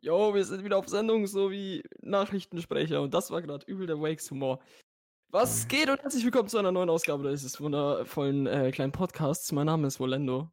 [0.00, 3.02] Jo, wir sind wieder auf Sendung, so wie Nachrichtensprecher.
[3.02, 4.60] Und das war gerade übel der Wakes-Humor.
[5.30, 9.50] Was geht und herzlich willkommen zu einer neuen Ausgabe dieses wundervollen äh, kleinen Podcasts.
[9.52, 10.50] Mein Name ist Volendo.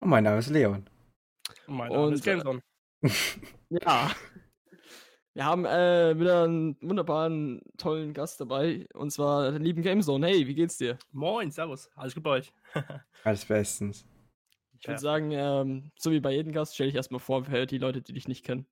[0.00, 0.88] Und mein Name ist Leon.
[1.66, 2.60] Und mein Name Und, ist Gameson.
[3.68, 4.12] Ja.
[5.34, 8.86] Wir haben äh, wieder einen wunderbaren, tollen Gast dabei.
[8.94, 10.28] Und zwar den lieben Gamezone.
[10.28, 10.98] Hey, wie geht's dir?
[11.12, 11.90] Moin, servus.
[11.94, 12.54] Alles gut bei euch?
[13.24, 14.06] Alles bestens.
[14.78, 14.98] Ich würde Ja.
[14.98, 18.14] sagen, ähm, so wie bei jedem Gast, stell dich erstmal vor für die Leute, die
[18.14, 18.66] dich nicht kennen.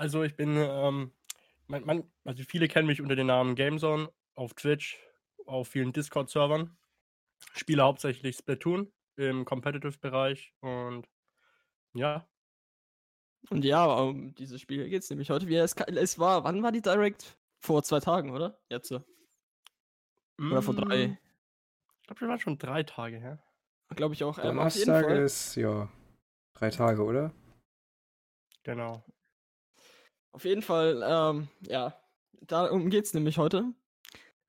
[0.00, 1.12] Also ich bin, ähm,
[1.66, 4.98] man, man, also viele kennen mich unter dem Namen Gamezone auf Twitch,
[5.44, 6.74] auf vielen Discord-Servern.
[7.54, 11.06] Spiele hauptsächlich Splatoon im Competitive-Bereich und
[11.92, 12.26] ja,
[13.50, 15.64] Und ja, um dieses Spiel geht's nämlich heute wieder.
[15.64, 17.36] Es, es war, wann war die Direct?
[17.58, 18.58] Vor zwei Tagen, oder?
[18.70, 18.88] Jetzt.
[18.88, 19.04] so.
[20.38, 21.08] Oder vor drei.
[21.08, 21.18] mm,
[22.00, 23.42] Ich glaube, das waren schon drei Tage her.
[23.96, 24.38] Glaube ich auch.
[24.38, 25.18] Ähm, auf jeden Donnerstag Fall.
[25.18, 25.90] ist, ja,
[26.54, 27.34] drei Tage, oder?
[28.62, 29.04] Genau.
[30.32, 31.94] Auf jeden Fall, ähm, ja,
[32.42, 33.72] darum geht's nämlich heute.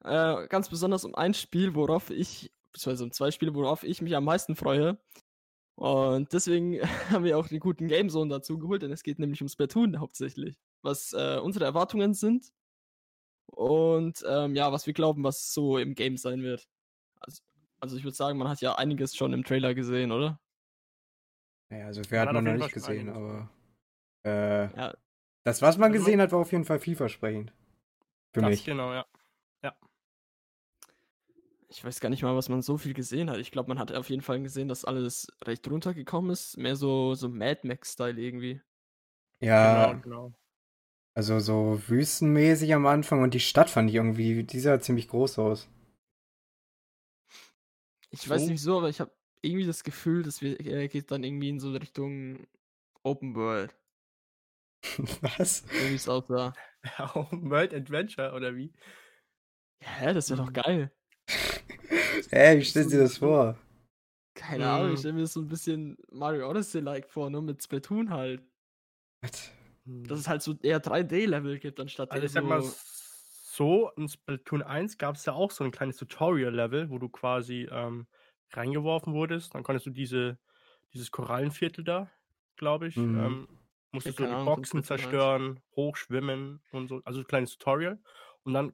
[0.04, 4.16] Äh, ganz besonders um ein Spiel, worauf ich, beziehungsweise um zwei Spiele, worauf ich mich
[4.16, 5.00] am meisten freue.
[5.76, 6.80] Und deswegen
[7.12, 10.58] haben wir auch den guten Gamezone dazu geholt, denn es geht nämlich um Splatoon hauptsächlich.
[10.84, 12.52] Was äh, unsere Erwartungen sind
[13.48, 16.68] und ähm, ja, was wir glauben, was so im Game sein wird.
[17.20, 17.42] Also,
[17.80, 20.40] also ich würde sagen, man hat ja einiges schon im Trailer gesehen, oder?
[21.70, 23.16] Naja, also wir Man hatten hat noch auf jeden nicht gesehen, einiges.
[23.16, 23.50] aber
[24.26, 24.94] äh, Ja,
[25.44, 27.54] das, was man man- gesehen hat, war auf jeden Fall vielversprechend.
[28.34, 28.66] Für das mich.
[28.66, 29.06] genau, ja.
[31.74, 33.38] Ich weiß gar nicht mal, was man so viel gesehen hat.
[33.38, 36.58] Ich glaube, man hat auf jeden Fall gesehen, dass alles recht runtergekommen ist.
[36.58, 38.62] Mehr so, so Mad Max-Style irgendwie.
[39.40, 40.34] Ja, Genau, genau.
[41.14, 45.40] also so wüstenmäßig am Anfang und die Stadt fand ich irgendwie, die sah ziemlich groß
[45.40, 45.70] aus.
[48.10, 48.48] Ich weiß So?
[48.48, 49.12] nicht wieso, aber ich habe
[49.42, 52.46] irgendwie das Gefühl, dass wir äh, geht dann irgendwie in so Richtung
[53.04, 53.74] Open World.
[55.22, 55.64] was?
[55.78, 56.58] So wie es aussah.
[57.32, 58.74] World Adventure oder wie?
[59.82, 60.54] Hä, das wäre doch Mhm.
[60.54, 60.92] geil.
[62.32, 63.58] Hä, wie stellst du dir das vor?
[64.34, 64.94] Keine Ahnung, Mhm.
[64.94, 68.44] ich stelle mir das so ein bisschen Mario Odyssey-like vor, nur mit Splatoon halt.
[69.24, 69.52] Was?
[70.08, 72.76] Dass es halt so eher 3D-Level gibt, anstatt Also ich sag mal so.
[73.44, 77.68] so, in Splatoon 1 gab es ja auch so ein kleines Tutorial-Level, wo du quasi
[77.72, 78.08] ähm,
[78.52, 79.56] reingeworfen wurdest.
[79.56, 80.40] Dann konntest du diese,
[80.94, 82.12] dieses Korallenviertel da,
[82.58, 83.12] glaube ich, Mhm.
[83.14, 83.48] ähm,
[83.92, 84.88] musstest du keine die Boxen Splatoon 1.
[84.88, 87.02] zerstören, hochschwimmen und so.
[87.06, 88.00] Also ein kleines Tutorial.
[88.44, 88.74] Und dann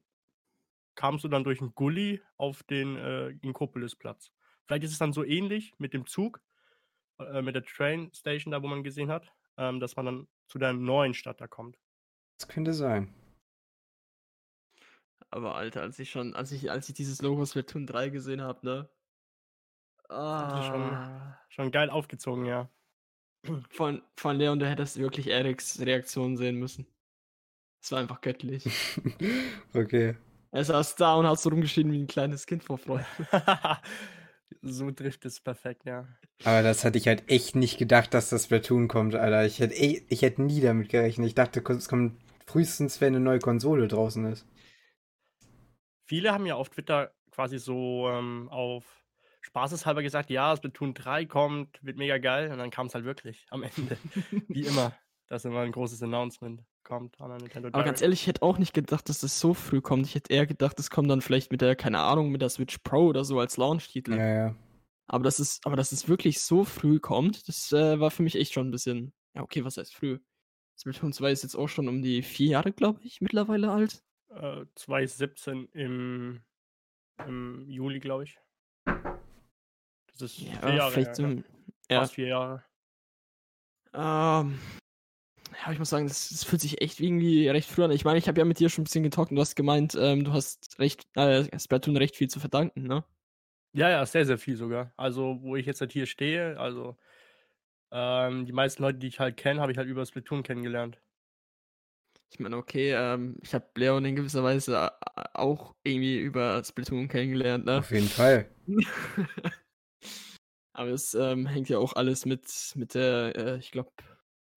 [0.95, 4.31] kamst du dann durch einen Gully auf den äh, Inkopolis-Platz.
[4.66, 6.41] Vielleicht ist es dann so ähnlich mit dem Zug,
[7.19, 10.57] äh, mit der Train Station da, wo man gesehen hat, ähm, dass man dann zu
[10.59, 11.78] der neuen Stadt da kommt.
[12.39, 13.13] Das könnte sein.
[15.29, 18.66] Aber Alter, als ich schon, als ich, als ich dieses Logo Splatoon 3 gesehen habe,
[18.66, 18.89] ne?
[20.07, 21.39] Das ist schon- Ah.
[21.49, 22.69] Schon geil aufgezogen, ja.
[23.69, 26.85] Von, von Leon, du hättest wirklich Eriks Reaktion sehen müssen.
[27.81, 28.66] Es war einfach göttlich.
[29.74, 30.16] okay.
[30.52, 33.06] er saß da und hat so rumgeschrien wie ein kleines Kind vor Freude.
[34.62, 36.08] so trifft es perfekt, ja.
[36.44, 39.46] Aber das hatte ich halt echt nicht gedacht, dass das Splatoon kommt, Alter.
[39.46, 41.28] Ich hätte, eh- ich hätte nie damit gerechnet.
[41.28, 44.46] Ich dachte, es kommt frühestens, wenn eine neue Konsole draußen ist.
[46.06, 49.06] Viele haben ja auf Twitter quasi so ähm, auf
[49.47, 52.52] spaßeshalber gesagt, ja, Splatoon 3 kommt, wird mega geil.
[52.52, 53.97] Und dann kam es halt wirklich am Ende.
[54.50, 54.94] Wie immer,
[55.28, 58.02] dass immer ein großes Announcement kommt an der Nintendo Aber ganz Direct.
[58.02, 60.06] ehrlich, ich hätte auch nicht gedacht, dass das so früh kommt.
[60.06, 62.78] Ich hätte eher gedacht, es kommt dann vielleicht mit der, keine Ahnung, mit der Switch
[62.80, 64.13] Pro oder so als Launch-Titel.
[64.16, 64.56] Ja, ja.
[65.08, 68.35] Aber das ist, aber dass es wirklich so früh kommt, das äh, war für mich
[68.35, 69.14] echt schon ein bisschen.
[69.34, 70.19] Ja, okay, was heißt früh?
[70.78, 74.03] Splatoon 2 ist jetzt auch schon um die vier Jahre, glaube ich, mittlerweile alt.
[74.29, 76.41] Äh, 2017 im,
[77.25, 78.38] im Juli, glaube ich.
[80.19, 81.23] Das ist Ja, vier Jahre vielleicht her, so.
[81.23, 81.44] ja.
[81.89, 82.63] Ja, Fast vier Jahre.
[83.94, 84.59] Ähm,
[85.66, 87.91] ja, ich muss sagen, das, das fühlt sich echt irgendwie recht früh an.
[87.91, 89.95] Ich meine, ich habe ja mit dir schon ein bisschen getalkt und du hast gemeint,
[90.00, 93.03] ähm, du hast recht, äh, Splatoon recht viel zu verdanken, ne?
[93.73, 94.91] Ja, ja, sehr, sehr viel sogar.
[94.97, 96.97] Also, wo ich jetzt halt hier stehe, also
[97.91, 100.99] ähm, die meisten Leute, die ich halt kenne, habe ich halt über Splatoon kennengelernt.
[102.29, 104.75] Ich meine, okay, ähm, ich habe Leon in gewisser Weise
[105.16, 107.78] äh, auch irgendwie über Splatoon kennengelernt, ne?
[107.78, 108.49] Auf jeden Fall.
[110.78, 113.91] Aber es ähm, hängt ja auch alles mit, mit der, äh, ich glaube,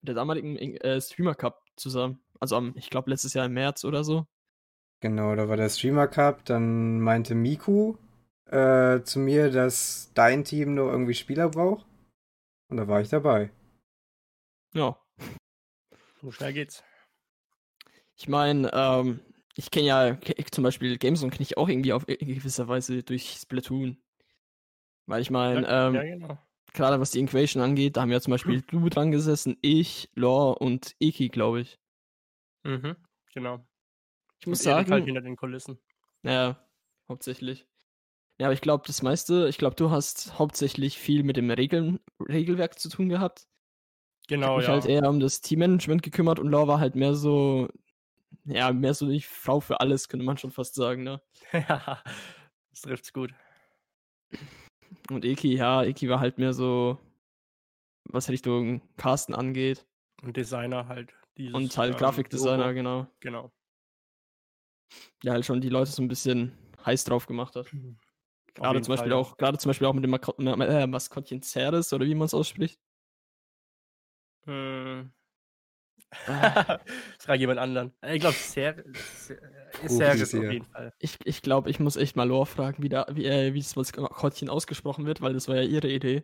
[0.03, 2.23] der damaligen äh, Streamer Cup zusammen.
[2.39, 4.27] Also am, ich glaube, letztes Jahr im März oder so.
[4.99, 6.45] Genau, da war der Streamer Cup.
[6.45, 7.97] Dann meinte Miku
[8.45, 11.87] äh, zu mir, dass dein Team nur irgendwie Spieler braucht.
[12.69, 13.49] Und da war ich dabei.
[14.75, 14.95] Ja.
[16.21, 16.83] So schnell geht's.
[18.15, 19.21] Ich meine, ähm,
[19.55, 20.17] ich kenne ja
[20.51, 23.97] zum Beispiel Gamezone kenne ich auch irgendwie auf in gewisser Weise durch Splatoon.
[25.05, 26.37] Weil ich meine, ja, ähm, ja, genau.
[26.73, 30.59] gerade was die Inquation angeht, da haben ja zum Beispiel du dran gesessen, ich, Lore
[30.59, 31.79] und Eki, glaube ich.
[32.63, 32.95] Mhm,
[33.33, 33.65] genau.
[34.39, 35.79] Ich muss Und Erik sagen, halt hinter den Kulissen.
[36.23, 36.67] ja,
[37.07, 37.67] hauptsächlich.
[38.39, 41.99] Ja, aber ich glaube, das meiste, ich glaube, du hast hauptsächlich viel mit dem Regeln,
[42.19, 43.47] Regelwerk zu tun gehabt.
[44.23, 44.73] Ich Genau, habe mich ja.
[44.73, 47.67] halt eher um das Teammanagement gekümmert und Lore war halt mehr so,
[48.45, 51.21] ja, mehr so die Frau für alles, könnte man schon fast sagen, ne?
[51.53, 52.01] Ja,
[52.71, 53.31] das trifft's gut.
[55.09, 56.97] Und Eki, ja, Eki war halt mehr so,
[58.05, 59.85] was Richtung Casten angeht.
[60.21, 61.13] Und Designer halt.
[61.37, 62.73] Dieses, Und halt ähm, Grafikdesigner, Logo.
[62.73, 63.07] genau.
[63.21, 63.51] Genau.
[65.23, 67.67] Der halt schon die Leute so ein bisschen heiß drauf gemacht hat.
[68.53, 70.85] Gerade zum Beispiel Fall, auch, gerade zum Beispiel auch mit dem Mako Ma- Ma- äh,
[70.87, 72.79] Maskottchen Ceres oder wie man es ausspricht.
[74.45, 75.11] Hm.
[77.19, 77.93] Frag jemand anderen.
[78.05, 80.93] Ich glaube, Ser Ruf ist Seris sie auf jeden Fall.
[80.99, 83.75] Ich, ich glaube, ich muss echt mal Lore fragen, wie, da, wie, äh, wie das
[83.75, 86.23] Maskottchen ausgesprochen wird, weil das war ja ihre Idee.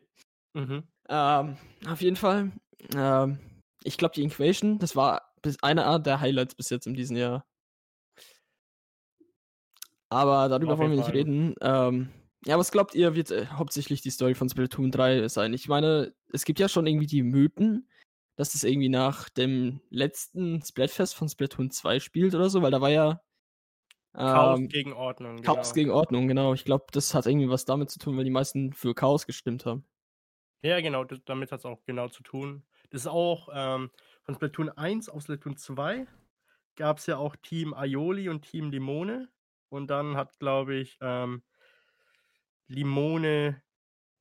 [0.53, 0.83] Mhm.
[1.09, 1.57] Ähm,
[1.87, 2.51] auf jeden Fall.
[2.95, 3.39] Ähm,
[3.83, 7.45] ich glaube, die Inquation, das war bis einer der Highlights bis jetzt in diesem Jahr.
[10.09, 11.55] Aber darüber Auf wollen wir nicht reden.
[11.61, 12.09] Ähm,
[12.45, 15.53] ja, was glaubt ihr, wird äh, hauptsächlich die Story von Splatoon 3 sein?
[15.53, 17.89] Ich meine, es gibt ja schon irgendwie die Mythen,
[18.37, 22.79] dass es irgendwie nach dem letzten Splatfest von Splatoon 2 spielt oder so, weil da
[22.79, 23.21] war ja
[24.13, 25.41] Chaos ähm, gegen Ordnung.
[25.41, 25.75] Chaos genau.
[25.75, 26.53] gegen Ordnung, genau.
[26.53, 29.65] Ich glaube, das hat irgendwie was damit zu tun, weil die meisten für Chaos gestimmt
[29.65, 29.85] haben.
[30.63, 32.63] Ja, genau, das, damit hat es auch genau zu tun.
[32.89, 33.91] Das ist auch ähm,
[34.23, 36.07] von Splatoon 1 auf Splatoon 2
[36.75, 39.29] gab es ja auch Team Aioli und Team Limone.
[39.69, 41.43] Und dann hat, glaube ich, ähm,
[42.67, 43.61] Limone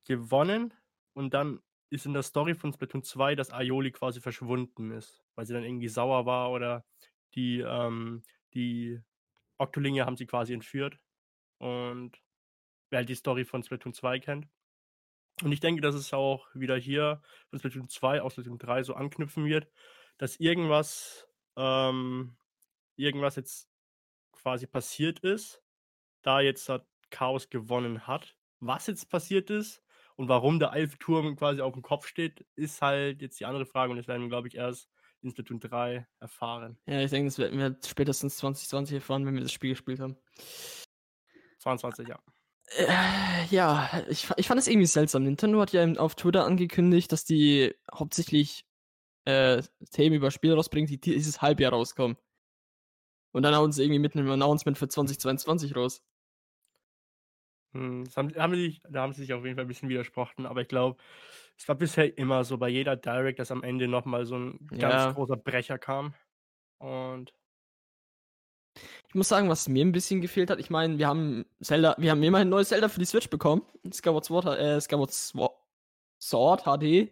[0.03, 0.73] gewonnen.
[1.13, 5.45] Und dann ist in der Story von Splatoon 2, dass Aioli quasi verschwunden ist, weil
[5.45, 6.85] sie dann irgendwie sauer war oder
[7.35, 8.23] die, ähm,
[8.53, 8.99] die
[9.57, 10.99] Oktolinge haben sie quasi entführt.
[11.59, 12.21] Und
[12.89, 14.47] wer halt die Story von Splatoon 2 kennt.
[15.43, 18.95] Und ich denke, dass es auch wieder hier von Splatoon 2 aus Splatoon 3 so
[18.95, 19.71] anknüpfen wird,
[20.17, 22.37] dass irgendwas, ähm,
[22.95, 23.69] irgendwas jetzt
[24.31, 25.63] quasi passiert ist,
[26.23, 28.35] da jetzt hat Chaos gewonnen hat.
[28.59, 29.83] Was jetzt passiert ist
[30.17, 33.91] und warum der Eiffelturm quasi auf dem Kopf steht, ist halt jetzt die andere Frage
[33.91, 34.89] und das werden wir, glaube ich, erst
[35.21, 36.77] in Splatoon 3 erfahren.
[36.85, 40.17] Ja, ich denke, das werden wir spätestens 2020 erfahren, wenn wir das Spiel gespielt haben.
[41.59, 42.19] 22, ja.
[42.77, 45.23] Äh, ja, ich, ich fand es irgendwie seltsam.
[45.23, 48.65] Nintendo hat ja im- auf Twitter angekündigt, dass die hauptsächlich
[49.25, 52.17] äh, Themen über Spiele rausbringen, die dieses Halbjahr rauskommen.
[53.33, 56.01] Und dann hauen sie irgendwie mit einem Announcement für 2022 raus.
[57.73, 60.45] Hm, das haben, haben sich, da haben sie sich auf jeden Fall ein bisschen widersprochen,
[60.45, 60.97] aber ich glaube,
[61.57, 64.89] es war bisher immer so bei jeder Direct, dass am Ende nochmal so ein Ja.
[64.89, 66.13] ganz großer Brecher kam.
[66.79, 67.33] Und
[69.09, 72.11] Ich muss sagen, was mir ein bisschen gefehlt hat, ich meine, wir haben Zelda, wir
[72.11, 73.63] haben immerhin ein neues Zelda für die Switch bekommen.
[73.91, 77.11] Skyward Sword, äh, Skyward Sword, HD.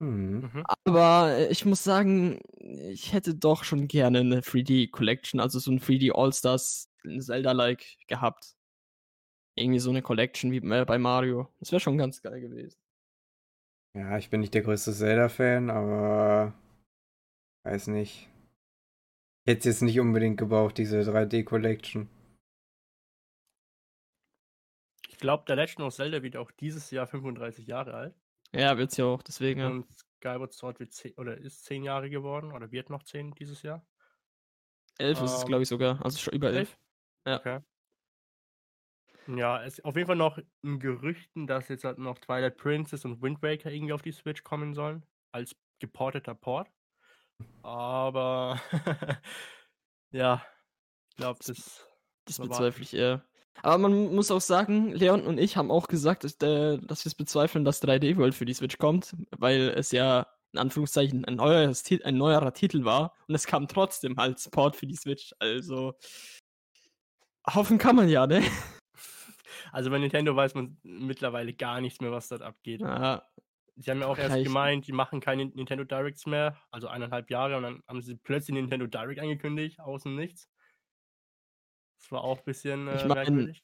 [0.00, 0.40] Hm.
[0.40, 0.64] mhm.
[0.84, 5.70] Aber äh, ich muss sagen, ich hätte doch schon gerne eine 3D Collection, also so
[5.70, 8.56] ein 3D All-Stars Zelda-like gehabt.
[9.56, 11.48] Irgendwie so eine Collection wie äh, bei Mario.
[11.60, 12.78] Das wäre schon ganz geil gewesen.
[13.94, 16.52] Ja, ich bin nicht der größte Zelda-Fan, aber
[17.64, 18.28] weiß nicht.
[19.44, 22.08] Ich hätte es jetzt nicht unbedingt gebraucht, diese 3D-Collection.
[25.16, 28.14] ich glaube, der Legend of Zelda wird auch dieses Jahr 35 Jahre alt.
[28.52, 29.62] Ja, wird's ja auch, deswegen.
[29.62, 29.86] Und
[30.18, 33.82] Skyward Sword wird 10, oder ist 10 Jahre geworden oder wird noch 10 dieses Jahr.
[34.98, 36.04] Elf ist es, ähm, glaube ich, sogar.
[36.04, 36.76] Also schon über elf.
[37.26, 37.38] Ja.
[37.38, 37.60] Okay.
[39.28, 43.04] Ja, es ist auf jeden Fall noch in Gerüchten, dass jetzt halt noch Twilight Princess
[43.04, 45.04] und Wind Waker irgendwie auf die Switch kommen sollen.
[45.32, 46.68] Als geporteter Port.
[47.62, 48.60] Aber
[50.12, 50.44] ja,
[51.10, 51.86] ich glaube, das.
[52.24, 53.24] Das bezweifle ich eher.
[53.62, 57.10] Aber man muss auch sagen, Leon und ich haben auch gesagt, dass, äh, dass wir
[57.10, 61.36] es bezweifeln, dass 3D World für die Switch kommt, weil es ja in Anführungszeichen ein,
[61.36, 65.34] neueres, Ti- ein neuerer Titel war und es kam trotzdem als Port für die Switch.
[65.38, 65.94] Also
[67.48, 68.42] hoffen kann man ja, ne?
[69.76, 72.80] Also bei Nintendo weiß man mittlerweile gar nichts mehr, was dort abgeht.
[72.80, 73.28] Ja,
[73.74, 77.58] Sie haben ja auch erst gemeint, die machen keine Nintendo Directs mehr, also eineinhalb Jahre,
[77.58, 80.48] und dann haben sie plötzlich Nintendo Direct angekündigt, außen nichts.
[81.98, 83.54] Das war auch ein bisschen äh, Ich mein,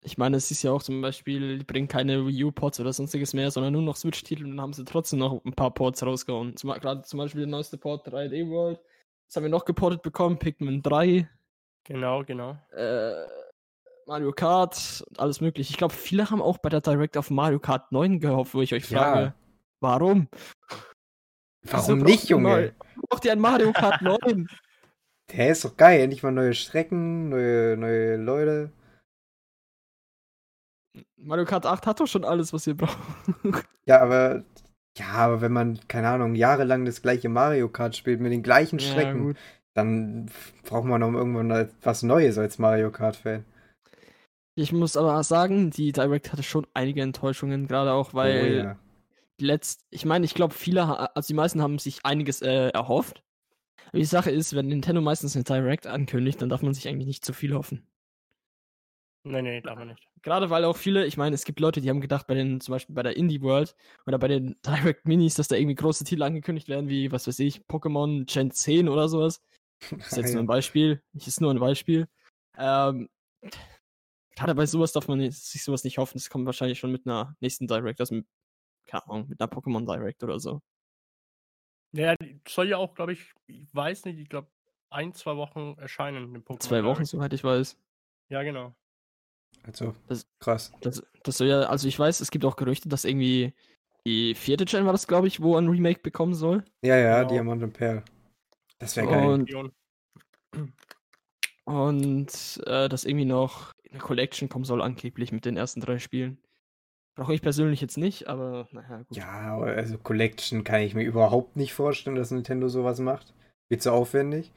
[0.00, 3.34] ich meine, es ist ja auch zum Beispiel, die bringen keine Wii U-Ports oder sonstiges
[3.34, 6.56] mehr, sondern nur noch Switch-Titel und dann haben sie trotzdem noch ein paar Ports rausgehauen.
[6.56, 8.80] Zum, Gerade zum Beispiel der neueste Port 3D World.
[9.26, 11.28] Das haben wir noch geportet bekommen, Pikmin 3.
[11.84, 12.56] Genau, genau.
[12.72, 13.26] äh,
[14.08, 15.70] Mario Kart und alles mögliche.
[15.70, 18.72] Ich glaube, viele haben auch bei der Direct auf Mario Kart 9 gehofft, wo ich
[18.72, 18.98] euch Ja.
[18.98, 19.34] frage,
[19.80, 20.28] warum?
[21.66, 22.74] Warum Wieso nicht, Junge?
[23.08, 24.48] Braucht ihr ein Mario Kart 9?
[25.30, 26.00] Der ist doch geil.
[26.00, 28.72] Endlich mal neue Strecken, neue, neue Leute.
[31.16, 32.96] Mario Kart 8 hat doch schon alles, was ihr braucht.
[33.84, 34.42] Ja, aber.
[34.96, 38.80] Ja, aber wenn man, keine Ahnung, jahrelang das gleiche Mario Kart spielt mit den gleichen
[38.80, 39.36] Strecken, gut.
[39.74, 40.28] dann
[40.64, 43.44] braucht man auch irgendwann was Neues als Mario Kart-Fan.
[44.58, 48.78] Ich muss aber sagen, die Direct hatte schon einige Enttäuschungen, gerade auch, weil oh, ja.
[49.40, 53.22] letzt, ich meine, ich glaube, viele, also die meisten haben sich einiges äh, erhofft.
[53.86, 57.06] Aber die Sache ist, wenn Nintendo meistens eine Direct ankündigt, dann darf man sich eigentlich
[57.06, 57.86] nicht zu viel hoffen.
[59.22, 60.08] Nee, nee, darf man nicht.
[60.22, 62.72] Gerade weil auch viele, ich meine, es gibt Leute, die haben gedacht, bei den, zum
[62.72, 63.76] Beispiel bei der Indie World
[64.08, 67.38] oder bei den Direct Minis, dass da irgendwie große Titel angekündigt werden, wie, was weiß
[67.38, 69.40] ich, Pokémon Gen 10 oder sowas.
[69.88, 71.00] Das ist jetzt nur ein Beispiel.
[71.12, 72.08] Das ist nur ein Beispiel.
[72.58, 73.08] Ähm,
[74.38, 76.18] gerade bei sowas darf man sich sowas nicht hoffen.
[76.18, 78.26] Das kommt wahrscheinlich schon mit einer nächsten Direct, also mit,
[78.86, 80.60] keine Ahnung, mit einer Pokémon Direct oder so.
[81.92, 84.48] Ja, die soll ja auch, glaube ich, ich weiß nicht, ich glaube,
[84.90, 86.36] ein, zwei Wochen erscheinen.
[86.44, 87.08] Pokémon Zwei Wochen, Direct.
[87.10, 87.76] soweit ich weiß.
[88.30, 88.74] Ja, genau.
[89.64, 90.72] Also, Das- krass.
[90.82, 93.54] Das, das soll ja, also ich weiß, es gibt auch Gerüchte, dass irgendwie
[94.06, 96.64] die vierte Gen war das, glaube ich, wo ein Remake bekommen soll.
[96.82, 97.30] Ja, ja, Genau.
[97.32, 98.04] Diamant und Perl.
[98.78, 99.26] Das wäre geil.
[99.26, 99.74] Und-.
[101.64, 106.38] Und äh, dass irgendwie noch eine Collection kommen soll, angeblich mit den ersten drei Spielen.
[107.14, 109.16] Brauche ich persönlich jetzt nicht, aber naja, gut.
[109.16, 113.34] Ja, also Collection kann ich mir überhaupt nicht vorstellen, dass Nintendo sowas macht.
[113.68, 114.52] Wird zu aufwendig.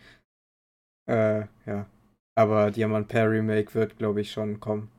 [1.07, 1.89] Äh, ja.
[2.35, 4.91] Aber Diamant Pair Remake wird, glaube ich, schon kommen.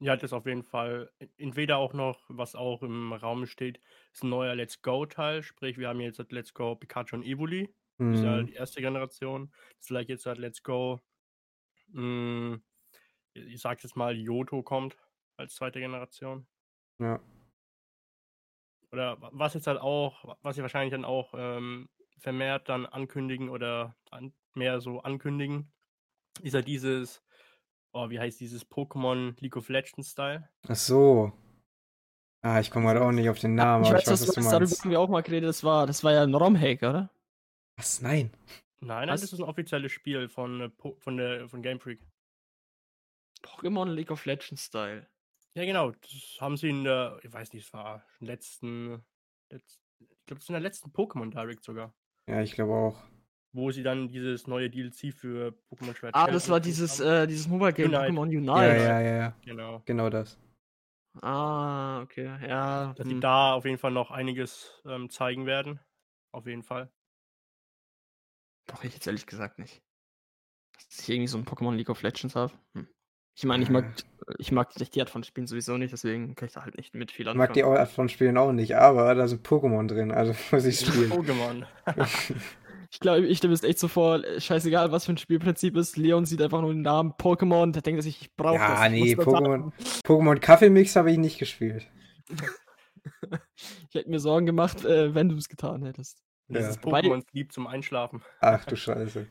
[0.00, 1.10] Ja, das auf jeden Fall.
[1.36, 3.80] Entweder auch noch, was auch im Raum steht,
[4.12, 5.42] ist ein neuer Let's Go-Teil.
[5.42, 7.72] Sprich, wir haben jetzt das Let's Go Pikachu und Evoli.
[8.08, 9.52] Das ist ja Hm, die erste Generation.
[9.78, 11.00] Das vielleicht jetzt halt Let's Go.
[11.92, 12.58] Mh,
[13.34, 14.96] ich sag jetzt mal, Yoto kommt
[15.36, 16.46] als zweite Generation.
[17.00, 17.20] ja.
[18.92, 21.88] Oder wa- was jetzt halt auch, was sie wahrscheinlich dann auch ähm,
[22.18, 25.72] vermehrt dann ankündigen oder an, mehr so ankündigen,
[26.42, 27.20] ist ja dieses,
[27.92, 30.48] oh, wie heißt dieses Pokémon League of Legends Style?
[30.68, 31.32] Ach so.
[32.42, 34.28] Ah, ich komme gerade auch nicht auf den Namen, ich aber weiß, ich weiß, was
[34.28, 36.34] was du meinst, darüber haben wir auch mal geredet, das war, das war ja ein
[36.34, 37.10] ROM-Hack, oder?
[37.76, 38.00] Was?
[38.00, 38.30] Nein.
[38.80, 39.22] Nein, nein, Was?
[39.22, 42.00] das ist ein offizielles Spiel von, äh, von, der, von Game Freak.
[43.44, 45.06] Pokémon League of Legends Style.
[45.54, 45.90] Ja, genau.
[45.90, 49.04] Das haben sie in der, ich weiß nicht, es war im letzten,
[49.50, 51.94] letz, ich glaube, es ist in der letzten Pokémon Direct sogar,
[52.28, 53.02] Ja, ich glaube auch.
[53.52, 56.14] wo sie dann dieses neue DLC für Pokémon Schwert.
[56.14, 58.12] Ah, das war dieses, äh, dieses Mobile Game Unite.
[58.12, 58.50] Pokémon Unite.
[58.50, 59.36] Ja, ja, ja, ja.
[59.44, 59.82] Genau.
[59.84, 60.38] Genau das.
[61.22, 62.92] Ah, okay, ja.
[62.94, 63.14] Dass hm.
[63.14, 65.78] sie da auf jeden Fall noch einiges ähm, zeigen werden.
[66.32, 66.92] Auf jeden Fall.
[68.66, 69.82] Brauche ich jetzt ehrlich gesagt nicht.
[70.74, 72.52] Dass ich irgendwie so ein Pokémon League of Legends habe.
[72.72, 72.88] Hm.
[73.36, 73.84] Ich meine, ich mag,
[74.38, 77.10] ich mag die Art von Spielen sowieso nicht, deswegen kann ich da halt nicht mit
[77.10, 77.38] viel Ich anfangen.
[77.48, 80.80] mag die Art von Spielen auch nicht, aber da sind Pokémon drin, also muss ich
[80.80, 81.10] spielen.
[81.12, 81.64] Pokémon.
[82.92, 85.76] Ich glaube, ich stelle mir das echt so vor, äh, scheißegal, was für ein Spielprinzip
[85.76, 85.96] ist.
[85.96, 88.68] Leon sieht einfach nur den Namen Pokémon, der denkt sich, ich brauche das.
[88.68, 89.72] Ja, ich nee, Pokémon.
[90.04, 91.88] Pokémon Kaffeemix habe ich nicht gespielt.
[93.88, 96.22] Ich hätte mir Sorgen gemacht, äh, wenn du es getan hättest.
[96.48, 96.68] Das Ja.
[96.70, 98.22] ist Wobei- Pokémon lieb zum Einschlafen.
[98.40, 99.26] Ach du Scheiße.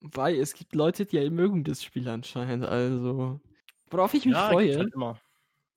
[0.00, 2.64] Weil es gibt Leute, die mögen das Spiel anscheinend.
[2.64, 3.40] Also,
[3.90, 5.20] worauf ich mich Ja, freue, halt immer.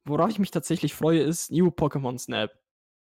[0.06, 2.52] worauf ich mich tatsächlich freue, ist New Pokémon Snap.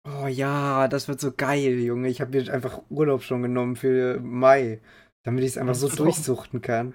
[0.04, 2.08] Oh ja, das wird so geil, Junge.
[2.08, 4.80] Ich habe mir einfach Urlaub schon genommen für Mai,
[5.24, 6.94] damit ich es einfach so durchsuchten kann.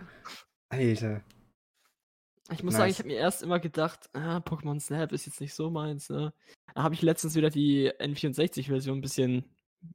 [0.70, 1.22] Alter.
[2.52, 2.94] Ich muss sagen, Nice.
[2.94, 6.34] ich habe mir erst immer gedacht, ah, Pokémon Snap ist jetzt nicht so meins, ne?
[6.74, 9.46] Da habe ich letztens wieder die N64-Version ein bisschen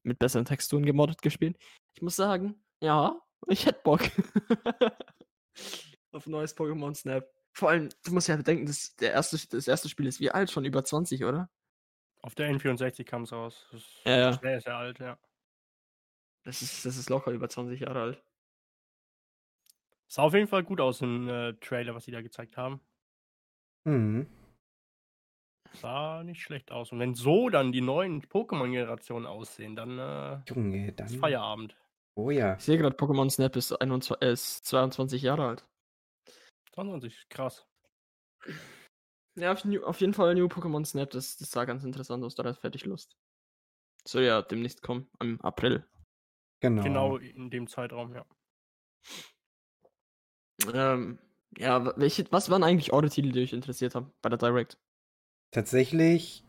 [0.02, 1.56] mit besseren Texturen gemoddet gespielt.
[1.94, 4.00] Ich muss sagen, ja, ich hätte Bock.
[6.12, 7.28] Auf ein neues Pokémon Snap.
[7.52, 10.50] Vor allem, du musst ja bedenken, das, der erste, das erste Spiel ist wie alt?
[10.50, 11.50] Schon über 20, oder?
[12.23, 13.66] Auf der N64 kam es raus.
[13.73, 14.33] Das ist Ja, ja.
[14.33, 15.18] sehr, sehr alt, ja.
[16.45, 18.25] Das ist, das ist locker über 20 Jahre alt.
[20.07, 22.80] Sah auf jeden Fall gut aus im äh, Trailer, was sie da gezeigt haben.
[23.85, 24.26] Mhm.
[25.75, 26.92] Sah nicht schlecht aus.
[26.92, 31.09] Und wenn so dann die neuen Pokémon-Generationen aussehen, dann äh, Junge, ist dann.
[31.09, 31.76] Feierabend.
[32.19, 32.57] Oh ja.
[32.57, 35.65] Ich sehe gerade, Pokémon Snap ist, 21, äh, ist 22 Jahre alt.
[36.73, 37.65] 22, krass.
[39.37, 42.35] Ja, auf, New- auf jeden Fall New Pokémon Snap, das, das sah ganz interessant aus,
[42.35, 43.17] da hat fertig Lust.
[44.05, 45.87] Soll ja demnächst kommen, im April.
[46.59, 46.83] Genau.
[46.83, 48.27] Genau in dem Zeitraum, ja.
[50.75, 51.21] Ähm,
[51.57, 54.77] ja, welche, was waren eigentlich eure Titel, die euch interessiert haben bei der Direct?
[55.53, 56.43] Tatsächlich,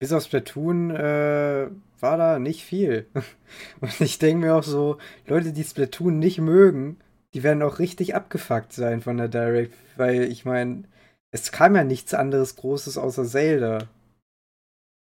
[0.00, 1.68] bis auf Splatoon äh,
[2.00, 3.06] war da nicht viel.
[3.80, 6.98] Und ich denke mir auch so, Leute, die Splatoon nicht mögen,
[7.34, 10.84] die werden auch richtig abgefuckt sein von der Direct, weil ich meine,
[11.30, 13.86] es kam ja nichts anderes Großes außer Zelda.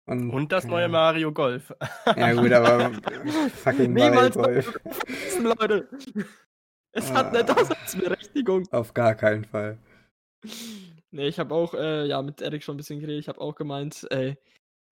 [0.09, 0.87] Und das neue ja.
[0.87, 1.73] Mario Golf.
[2.15, 2.91] Ja gut, aber
[3.55, 4.79] fucking Mario Niemals Golf.
[5.05, 5.89] vergessen, Leute!
[6.93, 7.43] Es hat eine Ah.
[7.43, 8.63] Daseinsberechtigung.
[8.71, 9.77] Auf gar keinen Fall.
[11.11, 13.19] Nee, ich habe auch, äh, ja, mit Erik schon ein bisschen geredet.
[13.19, 14.37] Ich habe auch gemeint, ey,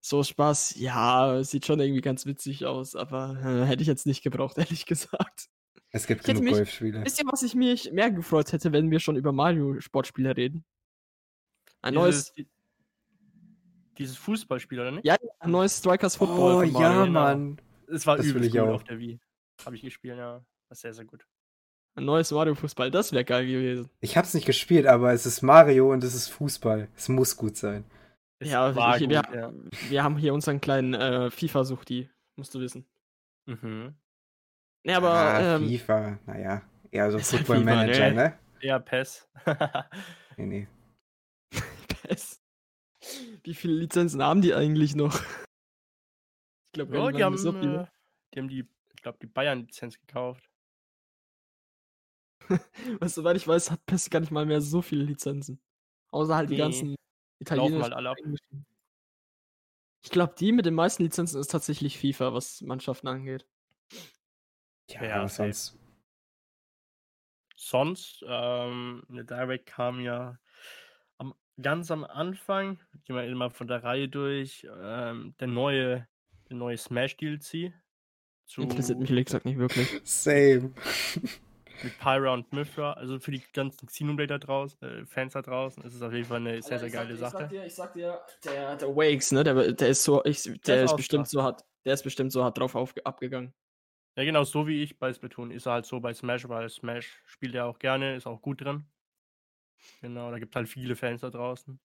[0.08, 4.22] so Spaß, ja, sieht schon irgendwie ganz witzig aus, aber äh, hätte ich jetzt nicht
[4.24, 5.48] gebraucht, ehrlich gesagt.
[5.92, 7.04] Es gibt genug Golfspiele.
[7.06, 10.64] Wisst ihr, was ich mich mehr gefreut hätte, wenn wir schon über Mario-Sportspiele reden?
[11.82, 12.52] Ein neues, Dieses,
[13.98, 15.06] dieses Fußballspiel, oder nicht?
[15.06, 16.82] ja, ein neues Strikers Football Oh von Mario.
[16.82, 17.20] ja, genau.
[17.22, 17.62] Mann.
[17.88, 18.74] Es war Das will übelst ich gut auch.
[18.76, 19.20] auf der Wii.
[19.66, 20.44] Habe ich gespielt, ja.
[20.68, 21.26] War sehr, sehr gut.
[21.96, 23.90] Ein neues Mario-Fußball, das wäre geil gewesen.
[24.02, 26.90] Ich hab's nicht gespielt, aber es ist Mario und es ist Fußball.
[26.96, 27.86] Es muss gut sein.
[28.40, 29.54] Es Ja, war ich, gut, wir, ja.
[29.90, 32.86] wir haben hier unseren kleinen äh, FIFA-Suchti, musst du wissen.
[33.46, 33.96] Mhm.
[34.84, 36.62] Nee, aber ah, ähm, FIFA, naja.
[36.92, 38.16] Eher so Ist halt Football FIFA, Manager, ne?
[38.16, 38.40] ne?
[38.60, 39.28] Eher PES.
[40.38, 40.68] Nee, nee.
[41.88, 42.42] PES.
[43.44, 45.20] Wie viele Lizenzen haben die eigentlich noch?
[45.20, 47.84] Ich glaube, ja, die haben, so viele.
[47.84, 47.86] äh,
[48.34, 50.50] die haben die, ich glaube, die Bayern-Lizenz gekauft.
[52.50, 55.62] Weißt du, soweit ich weiß, hat PES gar nicht mal mehr so viele Lizenzen.
[56.10, 56.96] Außer halt die Nee,
[57.40, 57.84] ganzen Laufen italienischen.
[57.84, 58.18] halt alle ab.
[60.04, 63.48] Ich glaube, die mit den meisten Lizenzen ist tatsächlich FIFA, was Mannschaften angeht.
[64.90, 65.52] Ja, Ja, aber safe.
[65.54, 65.80] sonst.
[67.58, 70.38] Sonst, ähm, eine Direct kam ja
[71.18, 76.08] am, ganz am Anfang, gehen wir immer von der Reihe durch, ähm, der neue,
[76.50, 77.74] der neue Smash DLC
[78.46, 79.88] zu Interessiert mich ehrlich gesagt nicht wirklich.
[80.04, 80.74] Same.
[81.84, 82.94] Mit Pyra und Mithra.
[82.94, 86.26] Also für die ganzen Xenoblade da draußen, äh, Fans da draußen, ist es auf jeden
[86.28, 87.48] Fall eine sehr, sehr geile Ich sag Sache.
[87.50, 90.86] dir, ich sag dir, der, der Wakes, ne, der, der ist so, ich, der, ist
[90.86, 91.32] ist auch bestimmt krass.
[91.32, 93.54] so hart, der ist bestimmt so hart drauf auf, abgegangen.
[94.18, 97.22] Ja, genau, so wie ich bei Splatoon ist er halt so bei Smash, weil Smash
[97.26, 98.86] spielt er auch gerne, ist auch gut drin.
[100.02, 101.80] Genau, da gibt halt viele Fans da draußen.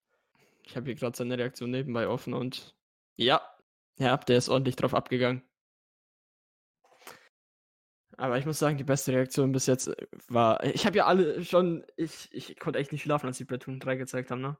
[0.65, 2.77] Ich habe hier gerade seine Reaktion nebenbei offen und
[3.17, 3.41] ja,
[3.99, 5.43] ja, der ist ordentlich drauf abgegangen.
[8.21, 11.43] Aber ich muss sagen, die beste Reaktion bis jetzt äh, war, ich habe ja alle
[11.43, 14.59] schon, ich, ich konnte echt nicht schlafen, als die Platoon 3 gezeigt haben, ne?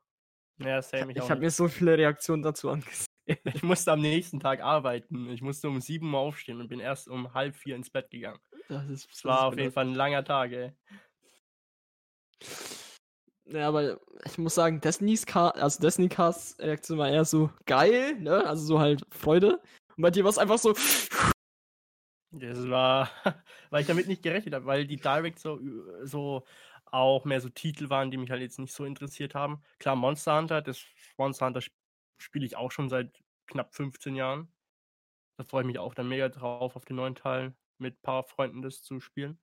[0.61, 3.07] Ja, same, ich, Ich habe mir so viele Reaktionen dazu angesehen.
[3.45, 5.29] Ich musste am nächsten Tag arbeiten.
[5.29, 8.41] Ich musste um 7 Uhr aufstehen und bin erst um halb vier ins Bett gegangen.
[8.69, 10.73] Das ist, Es war auf jeden Fall ein langer Tag, ey.
[13.45, 18.19] Ja, aber ich muss sagen, Destiny's Car, also Destiny Cars Reaktion war eher so geil,
[18.19, 18.47] ne?
[18.47, 19.61] Also so halt Freude.
[19.97, 20.75] Und bei dir war es einfach so,
[22.33, 23.11] Das war,
[23.71, 25.61] weil ich damit nicht gerechnet habe, weil die Direct so,
[26.05, 26.45] so
[26.87, 29.63] auch mehr so Titel waren, die mich halt jetzt nicht so interessiert haben.
[29.79, 30.85] Klar, Monster Hunter, das
[31.17, 31.75] Monster Hunter sp-
[32.19, 34.53] spiele ich auch schon seit knapp 15 Jahren.
[35.39, 38.25] Da freue ich mich auch dann mega drauf, auf den neuen Teil mit ein paar
[38.25, 39.41] Freunden das zu spielen.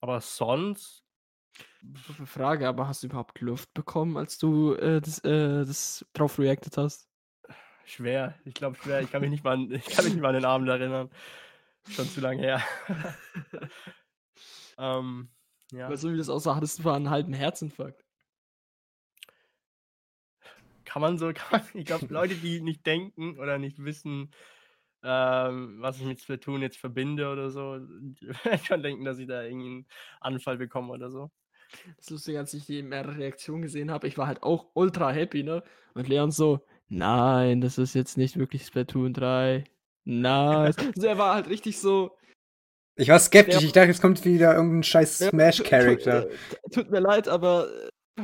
[0.00, 1.04] Aber sonst,
[2.26, 6.76] Frage, aber hast du überhaupt Luft bekommen, als du äh, das, äh, das drauf reacted
[6.76, 7.08] hast?
[7.84, 8.34] schwer.
[8.44, 9.00] Ich glaube schwer.
[9.02, 11.10] Ich kann mich nicht mal an, ich kann mich nicht mal an den Abend erinnern.
[11.88, 12.62] Schon zu lange her.
[14.78, 15.28] ähm,
[15.72, 15.88] ja.
[15.88, 18.04] Weil so wie das aussah, hattest du einen halben Herzinfarkt.
[20.84, 24.30] Kann man so, kann ich glaube, Leute, die nicht denken oder nicht wissen,
[25.02, 27.80] ähm, was ich mit Splatoon jetzt verbinde oder so,
[28.64, 29.86] schon denken, dass ich da irgendwie einen
[30.20, 31.30] Anfall bekomme oder so.
[31.96, 35.42] Das Lustige, als ich die mehrere Reaktionen gesehen habe, ich war halt auch ultra happy,
[35.42, 35.62] ne?
[35.94, 39.64] Und Leon so, nein, das ist jetzt nicht wirklich Splatoon 3.
[40.04, 40.74] Nein.
[40.96, 42.16] also er war halt richtig so,
[42.96, 43.60] Ich war skeptisch.
[43.60, 43.66] Ja.
[43.66, 46.22] Ich dachte, jetzt kommt wieder irgendein scheiß Smash-Character.
[46.22, 47.68] Tut, äh, tut mir leid, aber
[48.16, 48.22] äh,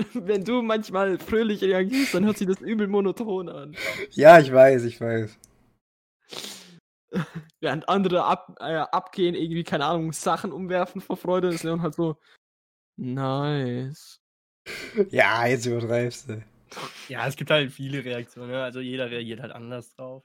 [0.14, 3.76] wenn du manchmal fröhlich reagierst, dann hört sich das übel monoton an.
[4.10, 5.38] Ja, ich weiß, ich weiß.
[7.60, 11.94] Während andere ab, äh, abgehen, irgendwie, keine Ahnung, Sachen umwerfen vor Freude, ist Leon halt
[11.94, 12.16] so,
[12.96, 14.20] nice.
[15.10, 16.42] Ja, jetzt übertreibst du.
[17.08, 18.62] Ja, es gibt halt viele Reaktionen, ne?
[18.62, 20.24] also jeder reagiert halt anders drauf.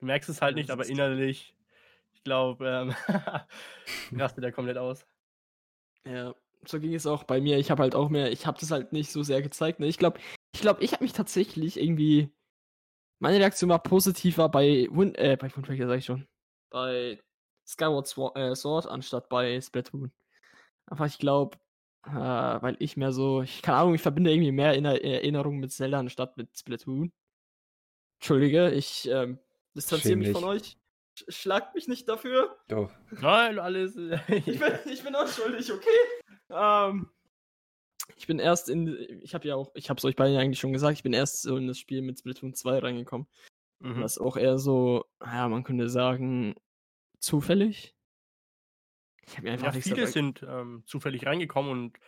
[0.00, 1.54] Du merkst es halt nicht, aber innerlich,
[2.12, 2.94] ich glaube, ähm,
[4.20, 5.06] rastet er komplett aus.
[6.04, 6.34] Ja,
[6.66, 7.58] so ging es auch bei mir.
[7.58, 9.80] Ich habe halt auch mehr, ich habe das halt nicht so sehr gezeigt.
[9.80, 9.86] Ne?
[9.86, 10.18] Ich glaube,
[10.52, 12.30] ich glaube, ich habe mich tatsächlich irgendwie.
[13.18, 16.26] Meine Reaktion war positiver bei Win äh, bei Wind Waker, sag ich schon.
[16.70, 17.20] Bei
[17.66, 20.10] Skyward Sword, äh, Sword anstatt bei Splatoon.
[20.86, 21.58] Aber ich glaube,
[22.06, 25.72] äh, weil ich mehr so, ich keine Ahnung, ich verbinde irgendwie mehr in Erinnerung mit
[25.72, 27.12] Zelda anstatt mit Splatoon.
[28.18, 29.38] Entschuldige, ich ähm,
[29.80, 30.76] distanziere mich von euch.
[31.18, 32.56] Sch schlagt mich nicht dafür.
[32.68, 32.90] Doch.
[33.10, 33.96] Nein, alles.
[34.46, 35.88] Ich bin, ich bin auch schuldig, okay?
[36.50, 37.10] Ähm,
[38.16, 38.86] ich bin erst in,
[39.22, 41.12] ich habe ja auch, ich habe es euch beiden ja eigentlich schon gesagt, ich bin
[41.12, 43.26] erst so in das Spiel mit Splatoon 2 reingekommen.
[43.80, 44.00] mhm.
[44.02, 46.54] Was auch eher so, ja, man könnte sagen,
[47.18, 47.94] zufällig.
[49.26, 51.98] Ich habe mir einfach Ja, nicht viele sind ähm, zufällig reingekommen und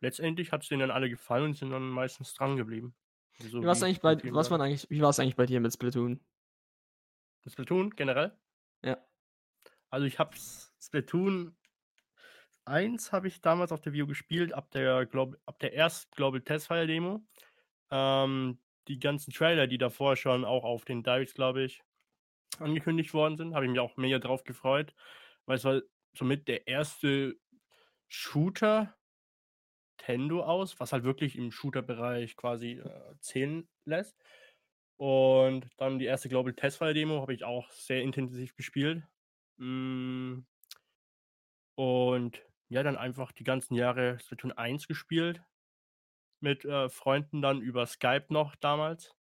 [0.00, 2.94] letztendlich hat es denen dann alle gefallen und sind dann meistens dran geblieben.
[3.38, 5.72] So Wie war's wie eigentlich bei, was eigentlich, wie war es eigentlich bei dir mit
[5.72, 6.20] Splatoon?
[7.50, 8.36] Splatoon generell?
[8.82, 8.98] Ja.
[9.90, 10.36] Also ich habe
[10.80, 11.56] Splatoon
[12.64, 16.40] 1 habe ich damals auf der View gespielt, ab der, glaub, ab der ersten Global
[16.40, 17.26] Testfire Demo.
[17.90, 18.58] Ähm,
[18.88, 21.82] die ganzen Trailer, die davor schon auch auf den Directs, glaube ich,
[22.58, 24.94] angekündigt worden sind, habe ich mich auch mega drauf gefreut,
[25.46, 25.80] weil es war
[26.14, 27.36] somit der erste
[28.08, 28.94] Shooter
[29.98, 34.16] Tendo aus, was halt wirklich im Shooter-Bereich quasi äh, zählen lässt.
[34.98, 39.04] Und dann die erste Global Testfire Demo habe ich auch sehr intensiv gespielt.
[39.56, 40.40] Mm.
[41.76, 45.40] Und ja, dann einfach die ganzen Jahre Splatoon 1 gespielt.
[46.40, 49.14] Mit äh, Freunden dann über Skype noch damals.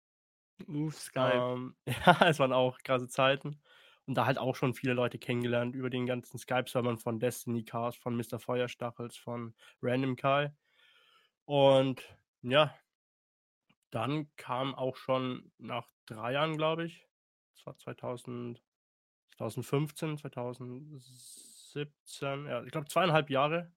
[0.67, 1.33] Uh, Skype.
[1.33, 3.61] Ähm, ja, es waren auch krasse Zeiten.
[4.07, 7.99] Und da halt auch schon viele Leute kennengelernt über den ganzen Skype-Servern von Destiny Cast,
[7.99, 8.39] von Mr.
[8.39, 10.51] Feuerstachels, von Random Kai.
[11.45, 12.03] Und
[12.41, 12.73] ja,
[13.91, 17.07] dann kam auch schon nach drei Jahren, glaube ich,
[17.55, 18.61] das war 2000,
[19.37, 23.71] 2015, 2017, ja, ich glaube zweieinhalb Jahre,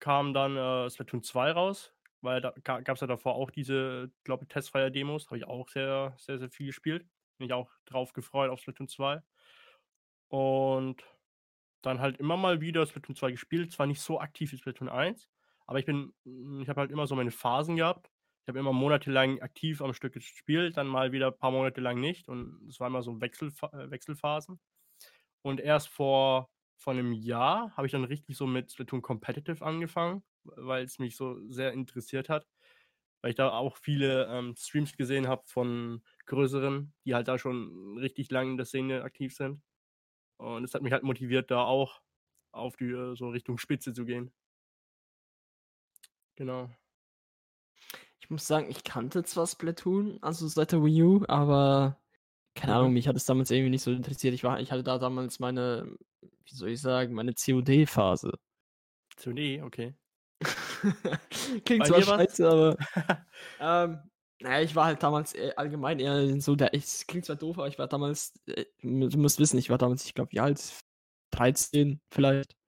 [0.00, 4.44] kam dann äh, Splatoon 2 raus, weil da gab es ja davor auch diese, glaube
[4.44, 7.06] ich, Testfire-Demos, habe ich auch sehr, sehr, sehr viel gespielt.
[7.38, 9.22] Bin ich auch drauf gefreut auf Splatoon 2.
[10.28, 11.04] Und
[11.82, 15.28] dann halt immer mal wieder Splatoon 2 gespielt, zwar nicht so aktiv wie Splatoon 1,
[15.66, 16.12] aber ich bin,
[16.60, 18.10] ich habe halt immer so meine Phasen gehabt
[18.48, 22.00] ich habe immer monatelang aktiv am Stück gespielt, dann mal wieder ein paar Monate lang
[22.00, 22.30] nicht.
[22.30, 24.58] Und es war immer so Wechselfa äh, Wechselphasen.
[25.42, 30.22] Und erst vor, vor einem Jahr habe ich dann richtig so mit Splatoon Competitive angefangen,
[30.44, 32.46] weil es mich so sehr interessiert hat.
[33.20, 37.98] Weil ich da auch viele ähm, Streams gesehen habe von größeren, die halt da schon
[37.98, 39.60] richtig lang in der Szene aktiv sind.
[40.38, 42.00] Und es hat mich halt motiviert, da auch
[42.52, 44.32] auf die äh, so Richtung Spitze zu gehen.
[46.36, 46.70] Genau.
[48.28, 51.98] Ich muss sagen, ich kannte zwar Splatoon, also seit der Wii U, aber
[52.54, 52.94] keine Ahnung, mhm.
[52.94, 54.34] mich hat es damals irgendwie nicht so interessiert.
[54.34, 58.32] Ich, war, ich hatte da damals meine, wie soll ich sagen, meine COD-Phase.
[59.16, 59.94] COD, okay.
[61.64, 62.76] Klingt zwar scheiße, aber.
[63.60, 63.98] ähm,
[64.42, 66.74] naja, ich war halt damals allgemein eher so der.
[66.74, 68.34] Es klingt zwar doof, aber ich war damals.
[68.44, 70.84] Äh, du musst wissen, ich war damals, ich glaube, wie alt?
[71.30, 72.58] 13 vielleicht.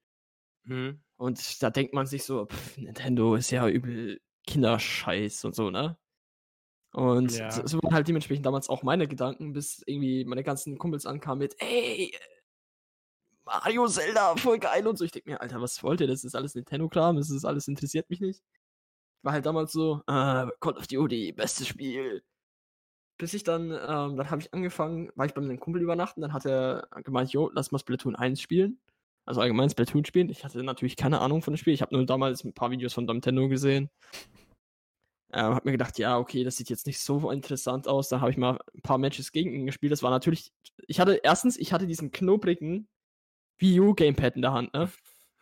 [0.62, 1.03] Mhm.
[1.18, 5.96] Und da denkt man sich so, pff, Nintendo ist ja übel Kinderscheiß und so, ne?
[6.92, 7.50] Und ja.
[7.50, 11.38] so, so, waren halt dementsprechend damals auch meine Gedanken, bis irgendwie meine ganzen Kumpels ankamen
[11.38, 12.12] mit, ey,
[13.44, 15.05] Mario, Zelda, voll geil und so.
[15.05, 16.07] Ich denke mir, Alter, was wollt ihr?
[16.07, 18.42] Das ist alles Nintendo-Kram, das ist alles interessiert mich nicht.
[19.22, 22.22] War halt damals so, äh, Call of Duty, bestes Spiel.
[23.18, 26.33] Bis ich dann, ähm, dann habe ich angefangen, war ich bei meinem Kumpel übernachten, dann
[26.33, 28.81] hat er gemeint, jo, lass mal Splatoon 1 spielen.
[29.26, 30.28] Also allgemein Splatoon spielen.
[30.30, 31.74] Ich hatte natürlich keine Ahnung von dem Spiel.
[31.74, 33.90] Ich habe nur damals ein paar Videos von Nintendo gesehen.
[35.33, 38.09] Ähm, hab mir gedacht, ja, okay, das sieht jetzt nicht so interessant aus.
[38.09, 39.92] Da habe ich mal ein paar Matches gegen ihn gespielt.
[39.92, 40.52] Das war natürlich.
[40.88, 42.88] Ich hatte erstens, ich hatte diesen knobrigen
[43.59, 44.90] Wii U Gamepad in der Hand, ne?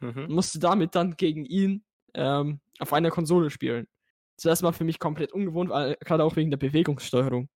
[0.01, 0.27] Mhm.
[0.29, 3.89] Musste damit dann gegen ihn ähm, auf einer Konsole spielen.
[4.37, 7.49] Zuerst mal für mich komplett ungewohnt, gerade auch wegen der Bewegungssteuerung.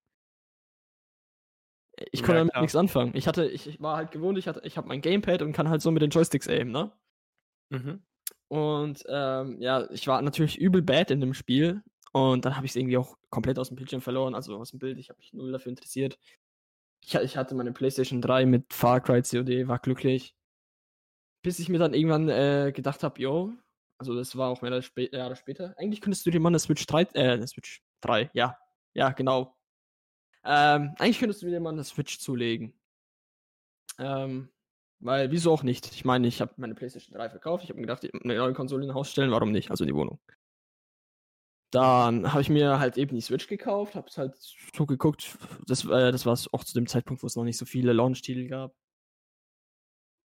[2.11, 3.12] Ich konnte ja, damit nichts anfangen.
[3.14, 5.68] Ich hatte, ich, ich, war halt gewohnt, ich hatte, ich habe mein Gamepad und kann
[5.68, 6.92] halt so mit den Joysticks aimen, ne?
[7.70, 8.02] Mhm.
[8.48, 11.83] Und ähm, ja, ich war natürlich übel bad in dem Spiel.
[12.12, 14.78] Und dann habe ich es irgendwie auch komplett aus dem Bildschirm verloren, also aus dem
[14.78, 14.98] Bild.
[14.98, 16.18] Ich habe mich null dafür interessiert.
[17.02, 20.35] Ich, ich, hatte meine PlayStation 3 mit Far Cry COD, war glücklich.
[21.42, 23.52] Bis ich mir dann irgendwann äh, gedacht habe, yo,
[23.98, 25.74] also das war auch mehrere Jahre später.
[25.78, 28.57] Eigentlich könntest du dir mal eine Switch 3, äh, eine Switch 3, ja.
[28.94, 29.57] Ja, genau.
[30.44, 32.74] Ähm, eigentlich könntest du dir mal eine Switch zulegen.
[33.98, 34.48] Ähm,
[35.00, 35.92] weil, wieso auch nicht?
[35.92, 37.64] Ich meine, ich habe meine PlayStation 3 verkauft.
[37.64, 39.70] Ich habe mir gedacht, eine neue Konsole in ein Haus stellen, warum nicht?
[39.70, 40.20] Also die Wohnung.
[41.72, 45.38] Dann habe ich mir halt eben die Switch gekauft, habe es halt so geguckt.
[45.66, 48.46] Das, äh, das war auch zu dem Zeitpunkt, wo es noch nicht so viele Launch-Titel
[48.46, 48.74] gab.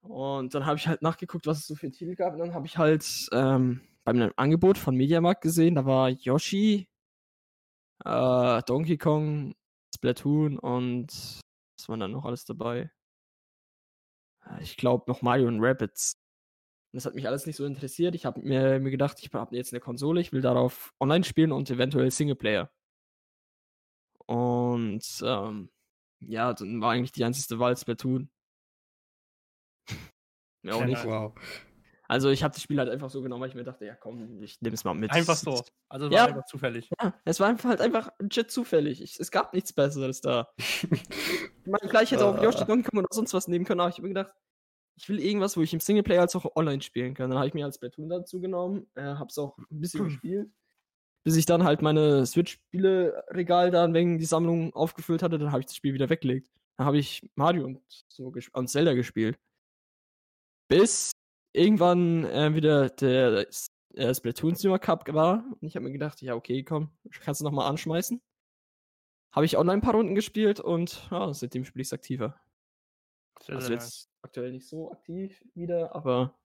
[0.02, 2.32] Und dann habe ich halt nachgeguckt, was es so für Titel gab.
[2.34, 6.88] Und dann habe ich halt ähm, bei einem Angebot von Mediamarkt gesehen, da war Yoshi,
[8.04, 9.54] äh, Donkey Kong,
[9.94, 11.08] Splatoon und
[11.78, 12.90] was war dann noch alles dabei?
[14.44, 16.16] Äh, ich glaube noch Mario und Rabbits
[16.96, 18.14] das hat mich alles nicht so interessiert.
[18.14, 21.52] Ich habe mir, mir gedacht, ich habe jetzt eine Konsole, ich will darauf online spielen
[21.52, 22.70] und eventuell Singleplayer.
[24.26, 25.70] Und ähm,
[26.20, 28.30] ja, dann war eigentlich die einzige Wahl Splatoon.
[30.62, 31.04] ja, auch nicht.
[31.04, 31.34] Wow.
[32.08, 34.42] Also ich habe das Spiel halt einfach so genommen, weil ich mir dachte, ja komm,
[34.42, 35.10] ich nehme es mal mit.
[35.10, 35.62] Einfach so.
[35.88, 36.90] Also es war ja, einfach zufällig.
[37.00, 39.02] Ja, es war einfach halt einfach legit zufällig.
[39.02, 40.48] Ich, es gab nichts Besseres da.
[40.58, 40.88] ich
[41.64, 44.02] meine, gleich hätte auch Yoshi Donkey Kong oder sonst was nehmen können, aber ich habe
[44.02, 44.32] mir gedacht,
[44.96, 47.30] ich will irgendwas, wo ich im Singleplayer als auch online spielen kann.
[47.30, 50.50] Dann habe ich mir als Splatoon dazu genommen, äh, habe es auch ein bisschen gespielt.
[51.22, 55.66] Bis ich dann halt meine Switch-Spiele-Regal dann wegen die Sammlung aufgefüllt hatte, dann habe ich
[55.66, 56.48] das Spiel wieder weggelegt.
[56.76, 59.38] Dann habe ich Mario und so und Zelda gespielt.
[60.68, 61.12] Bis
[61.56, 63.46] irgendwann äh, wieder der
[63.94, 66.90] äh, Splatoon Streamer Cup war und ich habe mir gedacht, ja, okay, komm,
[67.20, 68.20] kannst du nochmal anschmeißen.
[69.32, 72.38] Habe ich online ein paar Runden gespielt und ja, seitdem spiele ich es aktiver.
[73.42, 76.38] Sehr, also sehr jetzt aktuell nicht so aktiv wieder, aber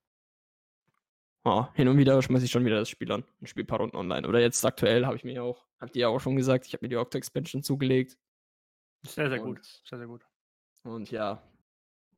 [1.46, 3.80] ja, hin und wieder schmeiße ich schon wieder das Spiel an und spiele ein paar
[3.80, 4.28] Runden online.
[4.28, 6.86] Oder jetzt aktuell habe ich mir auch, habt ihr ja auch schon gesagt, ich habe
[6.86, 8.18] mir die Octo Expansion zugelegt.
[9.04, 9.16] nice.
[9.16, 9.58] Sehr, sehr gut.
[9.58, 10.28] Und- Sehr, sehr gut.
[10.84, 11.42] Und ja,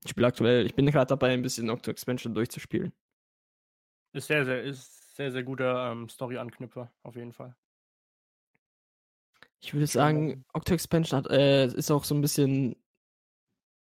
[0.04, 2.94] ich spiele aktuell, ich bin gerade dabei, ein bisschen Octo Expansion durchzuspielen.
[4.14, 7.56] Ist sehr, sehr, ist sehr, sehr guter ähm, Story-Anknüpfer, auf jeden Fall.
[9.60, 12.76] Ich würde sagen, Octo Expansion hat, äh, ist auch so ein bisschen,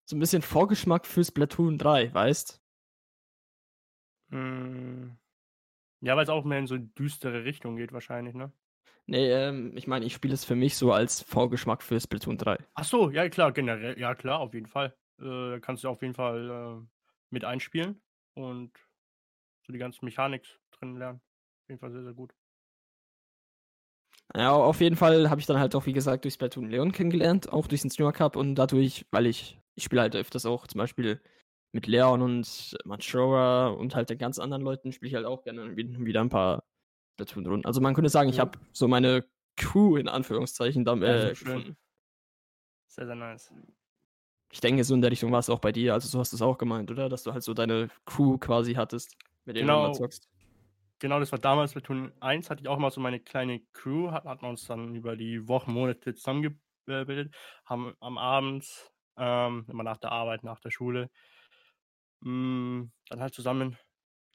[0.06, 2.60] so ein bisschen Vorgeschmack für Splatoon 3, weißt?
[4.30, 5.10] Mm.
[6.00, 8.52] Ja, weil es auch mehr in so eine düstere Richtung geht, wahrscheinlich, ne?
[9.06, 12.58] Nee, ähm, ich meine, ich spiele es für mich so als Vorgeschmack für Splatoon 3.
[12.74, 14.94] Ach so, ja, klar, generell, ja, klar, auf jeden Fall.
[15.20, 16.86] Äh, kannst du auf jeden Fall äh,
[17.30, 18.00] mit einspielen
[18.34, 18.72] und
[19.66, 21.20] so die ganze Mechanik drin lernen.
[21.62, 22.34] Auf jeden Fall sehr, sehr gut.
[24.34, 27.50] Ja, auf jeden Fall habe ich dann halt auch, wie gesagt, durch Splatoon Leon kennengelernt,
[27.52, 30.78] auch durch den Streamer Cup und dadurch, weil ich, ich spiele halt öfters auch zum
[30.78, 31.20] Beispiel
[31.72, 35.76] mit Leon und Machora und halt den ganz anderen Leuten spiele ich halt auch gerne
[35.76, 36.64] wi- wieder ein paar
[37.14, 37.66] Splatoon-Runden.
[37.66, 39.24] Also man könnte sagen, ich habe so meine
[39.56, 41.76] Crew in Anführungszeichen dann, sehr äh, gefunden.
[42.88, 43.52] Sehr, sehr nice.
[44.50, 46.36] Ich denke, so in der Richtung war es auch bei dir, also so hast du
[46.36, 47.08] es auch gemeint, oder?
[47.08, 49.76] Dass du halt so deine Crew quasi hattest, mit denen du Genau.
[49.76, 50.28] immer zockst.
[51.00, 54.24] Genau, das war damals Splatoon 1, hatte ich auch mal so meine kleine Crew, hat,
[54.24, 57.34] hat uns dann über die Wochen, Monate zusammengebildet,
[57.64, 58.66] haben am Abend,
[59.16, 61.10] ähm, immer nach der Arbeit, nach der Schule,
[62.20, 63.76] mh, dann halt zusammen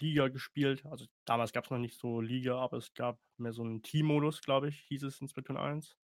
[0.02, 0.86] Liga gespielt.
[0.86, 4.42] Also damals gab es noch nicht so Liga, aber es gab mehr so einen Team-Modus,
[4.42, 5.98] glaube ich, hieß es in Splatoon 1.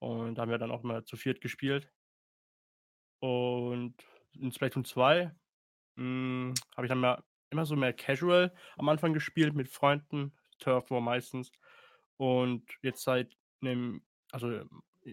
[0.00, 1.93] Und da haben wir dann auch mal zu viert gespielt.
[3.24, 3.94] Und
[4.38, 5.30] in Splatoon 2
[5.96, 10.90] mh, habe ich dann mal immer so mehr casual am Anfang gespielt mit Freunden, Turf
[10.90, 11.50] War meistens.
[12.18, 14.50] Und jetzt seit einem, also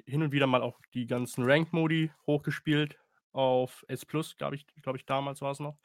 [0.06, 3.00] hin und wieder mal auch die ganzen Rank-Modi hochgespielt
[3.32, 5.78] auf S glaube ich, glaube ich, damals war es noch.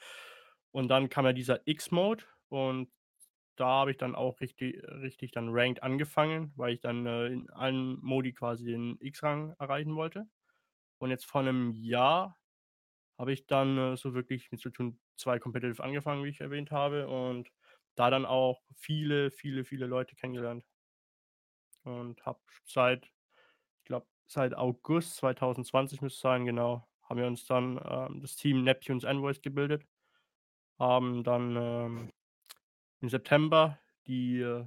[0.72, 2.90] Und dann kam ja dieser X-Mode und
[3.54, 7.48] da habe ich dann auch richtig, richtig dann Ranked angefangen, weil ich dann äh, in
[7.50, 10.26] allen Modi quasi den X-Rang erreichen wollte.
[10.98, 12.36] Und jetzt vor einem Jahr
[13.18, 17.08] habe ich dann äh, so wirklich mit Splatoon 2 Competitive angefangen, wie ich erwähnt habe,
[17.08, 17.50] und
[17.94, 20.64] da dann auch viele, viele, viele Leute kennengelernt.
[21.84, 27.46] Und habe seit, ich glaube, seit August 2020 müsste es sein, genau, haben wir uns
[27.46, 29.86] dann ähm, das Team Neptunes Envoys gebildet,
[30.78, 32.12] haben dann ähm,
[33.00, 34.66] im September die, äh,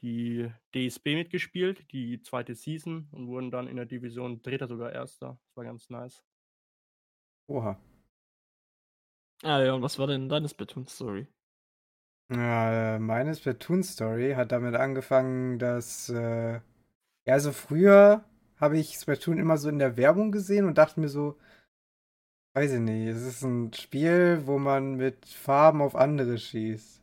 [0.00, 5.38] die DSB mitgespielt, die zweite Season, und wurden dann in der Division Dritter sogar Erster.
[5.46, 6.24] Das war ganz nice.
[7.48, 7.78] Oha.
[9.42, 11.26] Ah ja, und was war denn deine Splatoon-Story?
[12.30, 16.62] Ja, meine Splatoon-Story hat damit angefangen, dass, äh, ja,
[17.26, 18.24] also früher
[18.56, 21.38] habe ich Splatoon immer so in der Werbung gesehen und dachte mir so,
[22.54, 27.02] weiß ich nicht, es ist ein Spiel, wo man mit Farben auf andere schießt.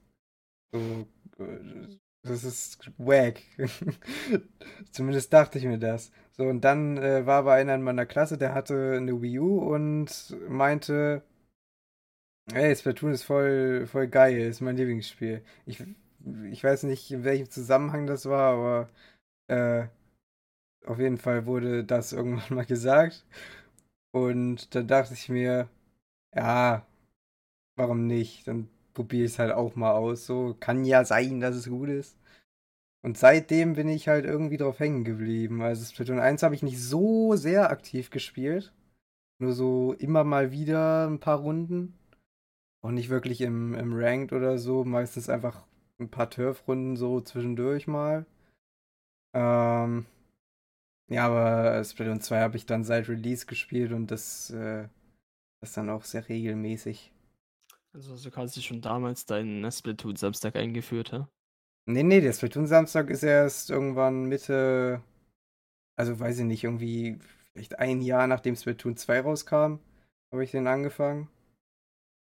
[0.73, 1.07] So,
[1.39, 3.41] äh, das ist wack.
[4.91, 6.11] Zumindest dachte ich mir das.
[6.31, 9.59] So, und dann äh, war aber einer in meiner Klasse, der hatte eine Wii U
[9.73, 11.23] und meinte,
[12.53, 15.43] Ey, Splatoon ist voll, voll geil, ist mein Lieblingsspiel.
[15.65, 15.83] Ich,
[16.51, 18.89] ich weiß nicht, in welchem Zusammenhang das war, aber
[19.47, 19.87] äh,
[20.85, 23.25] auf jeden Fall wurde das irgendwann mal gesagt.
[24.13, 25.69] Und dann dachte ich mir,
[26.35, 26.85] ja,
[27.77, 28.47] warum nicht?
[28.47, 30.25] Dann probiere ich es halt auch mal aus.
[30.25, 32.17] So kann ja sein, dass es gut ist.
[33.03, 35.61] Und seitdem bin ich halt irgendwie drauf hängen geblieben.
[35.61, 38.73] Also Splatoon 1 habe ich nicht so sehr aktiv gespielt.
[39.39, 41.97] Nur so immer mal wieder ein paar Runden.
[42.83, 44.83] Auch nicht wirklich im, im Ranked oder so.
[44.83, 45.65] Meistens einfach
[45.99, 48.25] ein paar Turf-Runden so zwischendurch mal.
[49.33, 50.05] Ähm,
[51.09, 54.87] ja, aber Splatoon 2 habe ich dann seit Release gespielt und das, äh,
[55.61, 57.11] das dann auch sehr regelmäßig.
[57.93, 61.25] Also so kannst du schon damals deinen Splatoon Samstag eingeführt, hä?
[61.87, 65.01] Nee, nee, der Splatoon-Samstag ist erst irgendwann Mitte,
[65.97, 67.17] also weiß ich nicht, irgendwie
[67.53, 69.79] vielleicht ein Jahr nachdem Splatoon 2 rauskam,
[70.31, 71.27] habe ich den angefangen.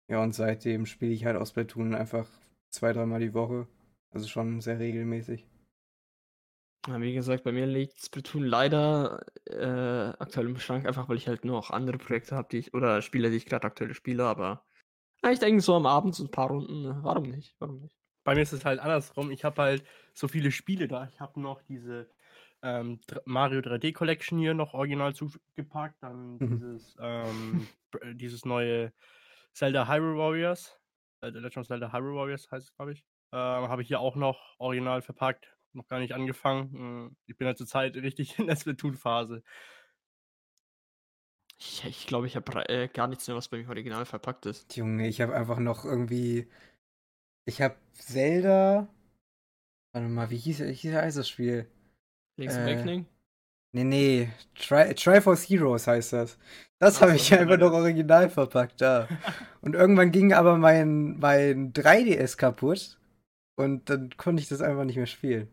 [0.09, 2.29] Ja, und seitdem spiele ich halt aus Splatoon einfach
[2.71, 3.67] zwei, dreimal die Woche.
[4.13, 5.47] Also schon sehr regelmäßig.
[6.89, 11.29] Ja, wie gesagt, bei mir liegt Splatoon leider äh, aktuell im Schrank, einfach weil ich
[11.29, 14.65] halt noch andere Projekte habe, die ich, oder Spiele, die ich gerade aktuell spiele, aber
[15.25, 17.55] ja, ich denke so am Abend so ein paar Runden, äh, warum nicht?
[17.59, 17.97] Warum nicht?
[18.25, 19.31] Bei mir ist es halt andersrum.
[19.31, 21.09] Ich habe halt so viele Spiele da.
[21.13, 22.11] Ich habe noch diese
[22.63, 26.03] ähm, Mario 3D Collection hier noch original zugepackt.
[26.03, 26.63] Dann Mhm.
[26.63, 27.69] dieses, ähm,
[28.15, 28.93] dieses neue
[29.55, 30.79] Zelda Hyrule Warriors.
[31.23, 33.05] äh, The Legend of Zelda Hyrule Warriors heißt es, glaube ich.
[33.33, 35.57] Ähm, habe ich hier auch noch original verpackt.
[35.73, 36.73] Noch gar nicht angefangen.
[36.73, 39.43] Hm, Ich bin ja zurzeit richtig in der Splatoon-Phase.
[41.61, 44.77] Ich, ich glaube, ich habe äh, gar nichts mehr, was bei mir original verpackt ist.
[44.77, 46.49] Junge, ich habe einfach noch irgendwie.
[47.45, 48.89] Ich habe Zelda.
[49.93, 51.67] Warte mal, wie hieß, wie hieß heißt das Spiel?
[52.39, 53.07] Link's Äh, Awakening?
[53.73, 54.31] Nee, nee.
[54.55, 56.39] Tri Triforce Heroes heißt das.
[56.79, 57.69] Das habe ich ja, einfach ja.
[57.69, 59.07] noch original verpackt, da.
[59.61, 62.99] Und irgendwann ging aber mein, mein 3DS kaputt.
[63.57, 65.49] Und dann konnte ich das einfach nicht mehr spielen.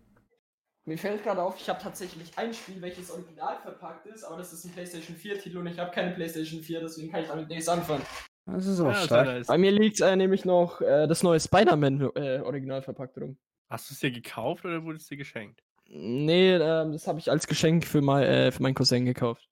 [0.88, 4.54] Mir fällt gerade auf, ich habe tatsächlich ein Spiel, welches original verpackt ist, aber das
[4.54, 7.68] ist ein PlayStation 4-Titel und ich habe keine PlayStation 4, deswegen kann ich damit nichts
[7.68, 8.04] anfangen.
[8.46, 9.26] Das ist auch Ja, stark.
[9.26, 13.18] Zelda ist- Bei mir liegt äh, nämlich noch äh, das neue Spider-Man äh, original verpackt
[13.18, 13.38] rum.
[13.70, 15.62] Hast du es dir gekauft oder wurde es dir geschenkt?
[15.88, 19.50] Nee, ähm, das habe ich als Geschenk für, mein, äh, für meinen Cousin gekauft.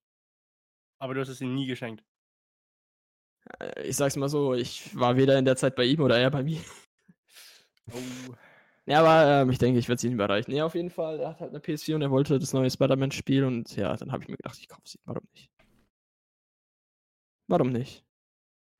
[0.99, 2.01] Aber du hast es ihm nie geschenkt.
[3.59, 6.31] Äh, ich sag's mal so, ich war weder in der Zeit bei ihm oder er
[6.31, 6.61] bei mir.
[7.91, 8.33] Oh.
[8.87, 10.53] Ja, aber ähm, ich denke, ich werde es ihm überreichen.
[10.53, 13.43] Nee, auf jeden Fall, er hat halt eine PS4 und er wollte das neue Spider-Man-Spiel
[13.43, 14.99] und ja, dann habe ich mir gedacht, ich kaufe sie.
[15.05, 15.49] Warum nicht?
[17.47, 18.05] Warum nicht?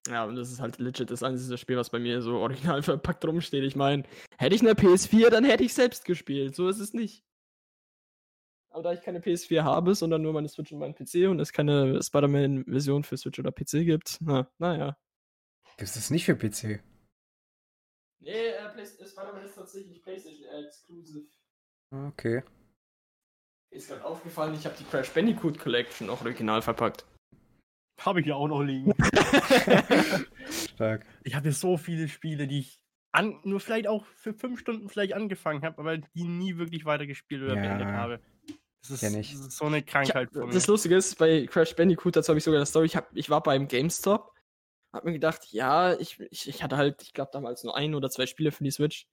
[0.08, 3.26] Ja, und das ist halt legit das einzige Spiel, was bei mir so original verpackt
[3.26, 3.64] rumsteht.
[3.64, 4.04] Ich meine,
[4.38, 6.56] hätte ich eine PS4, dann hätte ich selbst gespielt.
[6.56, 7.24] So ist es nicht.
[8.70, 11.54] Aber da ich keine PS4 habe, sondern nur meine Switch und meinen PC und es
[11.54, 14.98] keine Spider-Man-Version für Switch oder PC gibt, na, naja.
[15.78, 16.84] Gibt es das nicht für PC?
[18.26, 21.26] Nee, äh, Play- Spider-Man ist tatsächlich PlayStation Exclusive.
[21.92, 22.44] Okay.
[23.72, 27.06] Ist gerade aufgefallen, ich habe die Crash Bandicoot Collection auch original verpackt.
[28.02, 28.94] Habe ich ja auch noch liegen.
[30.74, 31.06] Stark.
[31.24, 32.80] ich habe hier so viele Spiele, die ich
[33.12, 37.44] an, nur vielleicht auch für fünf Stunden vielleicht angefangen habe, aber die nie wirklich weitergespielt
[37.44, 37.62] oder Ja.
[37.62, 38.20] beendet habe.
[38.82, 39.32] Das ist, ich.
[39.32, 40.54] das ist so eine Krankheit hab, von mir.
[40.54, 43.30] das Lustige ist, bei Crash Bandicoot, dazu habe ich sogar eine Story, ich, hab, ich
[43.30, 44.35] war beim GameStop,
[44.96, 48.10] hab mir gedacht, ja, ich, ich, ich hatte halt, ich glaube damals nur ein oder
[48.10, 49.08] zwei Spiele für die Switch.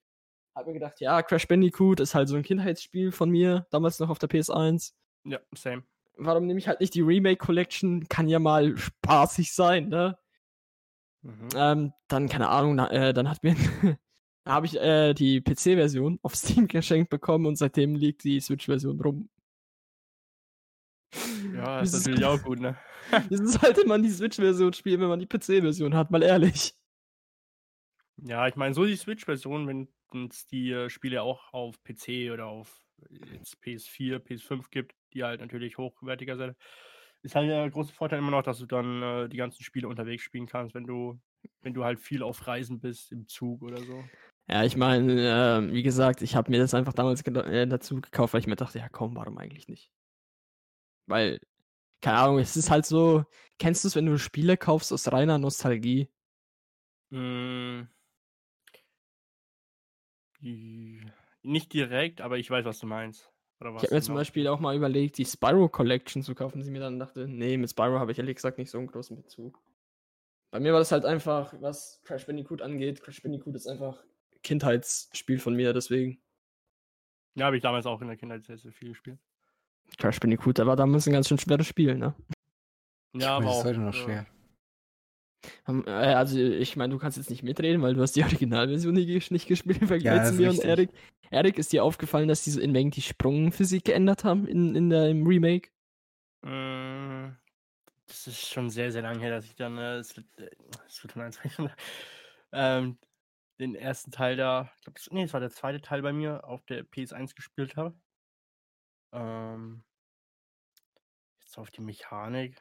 [0.54, 4.08] Hab mir gedacht, ja, Crash Bandicoot ist halt so ein Kindheitsspiel von mir, damals noch
[4.08, 4.92] auf der PS1.
[5.24, 5.82] ja, same.
[6.16, 8.06] Warum nehme ich halt nicht die Remake Collection?
[8.08, 10.16] Kann ja mal spaßig sein, ne?
[11.22, 11.48] Mhm.
[11.56, 13.56] Ähm, dann, keine Ahnung, na, äh, dann hat mir,
[14.44, 19.00] da habe ich äh, die PC-Version auf Steam geschenkt bekommen und seitdem liegt die Switch-Version
[19.00, 19.30] rum.
[21.54, 22.76] Ja, Das ist natürlich auch gut, ne?
[23.28, 26.10] Wieso sollte man die Switch-Version spielen, wenn man die PC-Version hat?
[26.10, 26.74] Mal ehrlich.
[28.16, 32.46] Ja, ich meine, so die Switch-Version, wenn es die äh, Spiele auch auf PC oder
[32.46, 36.56] auf äh, jetzt PS4, PS5 gibt, die halt natürlich hochwertiger sind,
[37.22, 40.22] ist halt der große Vorteil immer noch, dass du dann äh, die ganzen Spiele unterwegs
[40.22, 41.20] spielen kannst, wenn du,
[41.62, 44.04] wenn du halt viel auf Reisen bist, im Zug oder so.
[44.48, 48.34] Ja, ich meine, äh, wie gesagt, ich habe mir das einfach damals äh, dazu gekauft,
[48.34, 49.90] weil ich mir dachte, ja komm, warum eigentlich nicht?
[51.06, 51.40] Weil,
[52.00, 53.24] keine Ahnung, es ist halt so,
[53.58, 56.08] kennst du es, wenn du Spiele kaufst aus reiner Nostalgie?
[57.10, 57.82] Mm.
[61.42, 63.30] Nicht direkt, aber ich weiß, was du meinst.
[63.58, 64.14] Was Ich habe mir zum.
[64.16, 67.70] Beispiel auch mal überlegt, die Spyro Collection zu kaufen, sie mir dann dachte, nee, mit
[67.70, 69.60] Spyro habe ich ehrlich gesagt nicht so einen großen Bezug.
[70.50, 73.02] Bei mir war das halt einfach, was Crash Bandicoot angeht.
[73.02, 74.02] Crash Bandicoot ist einfach
[74.42, 76.20] Kindheitsspiel von mir, deswegen.
[77.34, 79.18] Ja, habe ich damals auch in der Kindheit sehr, sehr viel gespielt.
[79.98, 82.14] Crash Bandicoot, war damals ein ganz schön schweres Spiel, ne?
[83.14, 83.64] Ja, das aber ist auch.
[83.64, 84.26] heute noch äh, schwer.
[85.68, 88.94] Ähm, äh, Also, ich meine, du kannst jetzt nicht mitreden, weil du hast die Originalversion
[88.94, 90.64] nicht gespielt im Vergleich das zu ist mir und.
[90.64, 90.90] Erik.
[91.30, 95.08] Erik, ist dir aufgefallen, dass diese in Mengen die Sprungphysik geändert haben in, in der,
[95.08, 95.70] im Remake?
[96.42, 97.34] Mm,
[98.06, 100.50] Das ist schon sehr, sehr lange her, dass ich dann äh, Split- äh,
[100.90, 101.40] Splatoon 1
[102.52, 102.98] ähm,
[103.58, 106.66] den ersten Teil da, ich glaube, nee, es war der zweite Teil bei mir auf
[106.66, 107.94] der PS1 gespielt habe.
[109.12, 109.84] Ähm,
[111.40, 112.60] jetzt auf die Mechanik.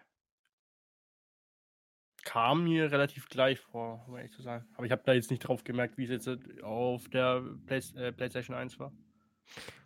[2.23, 4.67] Kam mir relativ gleich vor, um ehrlich zu sein.
[4.75, 7.81] Aber ich habe da jetzt nicht drauf gemerkt, wie es jetzt äh, auf der Play
[7.95, 8.91] äh, PlayStation 1 war.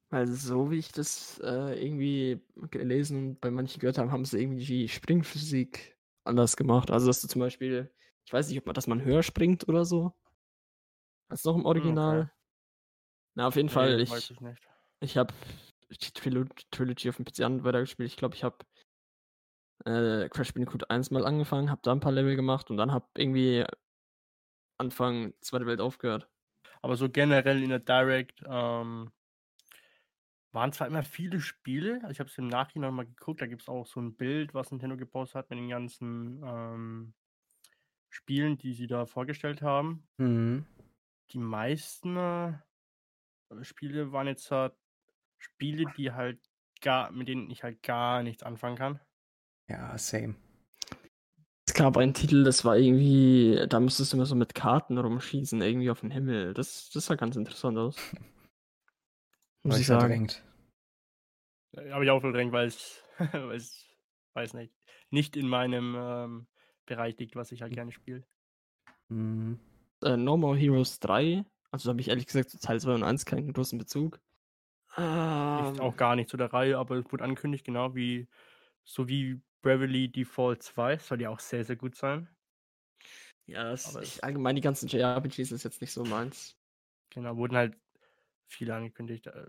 [0.09, 4.41] Weil so wie ich das äh, irgendwie gelesen und bei manchen gehört habe, haben sie
[4.41, 6.91] irgendwie die Springphysik anders gemacht.
[6.91, 7.91] Also dass du zum Beispiel,
[8.25, 10.13] ich weiß nicht, ob man, dass man höher springt oder so.
[11.29, 12.31] Als noch im Original.
[13.33, 14.61] Na, auf jeden Fall, Nee, ich, weiß ich nicht.
[14.99, 15.33] ich habe
[15.89, 18.09] die Trilo Trilogy auf dem PC an weitergespielt.
[18.09, 18.57] Ich glaube, ich habe
[19.85, 23.07] äh, Crash Bandicoot 1 mal angefangen, habe da ein paar Level gemacht und dann habe
[23.17, 23.65] irgendwie
[24.77, 26.29] Anfang Zweite Welt aufgehört.
[26.81, 29.11] Aber so generell in der Direct ähm,
[30.51, 33.63] waren zwar immer viele Spiele, also ich habe es im Nachhinein mal geguckt, da gibt
[33.63, 37.13] es auch so ein Bild, was Nintendo gepostet hat mit den ganzen ähm,
[38.09, 40.07] Spielen, die sie da vorgestellt haben.
[40.17, 40.65] Mhm.
[41.31, 42.53] Die meisten äh,
[43.61, 44.73] Spiele waren jetzt halt
[45.45, 46.39] Spiele, die halt
[46.81, 48.99] gar, mit denen ich halt gar nichts anfangen kann.
[49.69, 50.35] Ja, same.
[51.67, 55.61] Es gab einen Titel, das war irgendwie, da musstest du immer so mit Karten rumschießen,
[55.61, 56.53] irgendwie auf den Himmel.
[56.53, 57.97] Das, das sah ganz interessant aus.
[59.63, 60.01] Muss ich sagen.
[60.01, 60.43] verdrängt.
[61.91, 63.85] Habe ich auch verdrängt, weil es, weil es,
[64.33, 64.73] weiß nicht,
[65.09, 66.47] nicht in meinem ähm,
[66.85, 68.23] Bereich liegt, was ich halt gerne spiele.
[69.09, 69.59] Mhm.
[70.03, 73.03] Äh, no More Heroes 3, also da habe ich ehrlich gesagt zu Teil 2 und
[73.03, 74.19] 1 keinen großen Bezug.
[75.55, 78.27] Ist Ähm, auch gar nicht zu der Reihe, aber es wurde angekündigt, genau wie,
[78.85, 82.29] so wie Bravely Default 2, soll ja auch sehr, sehr gut sein.
[83.45, 86.57] ja, es, ich, allgemein die ganzen JRPGs ist jetzt nicht so meins.
[87.09, 87.77] Genau, wurden halt
[88.47, 89.27] viele angekündigt.
[89.27, 89.47] äh,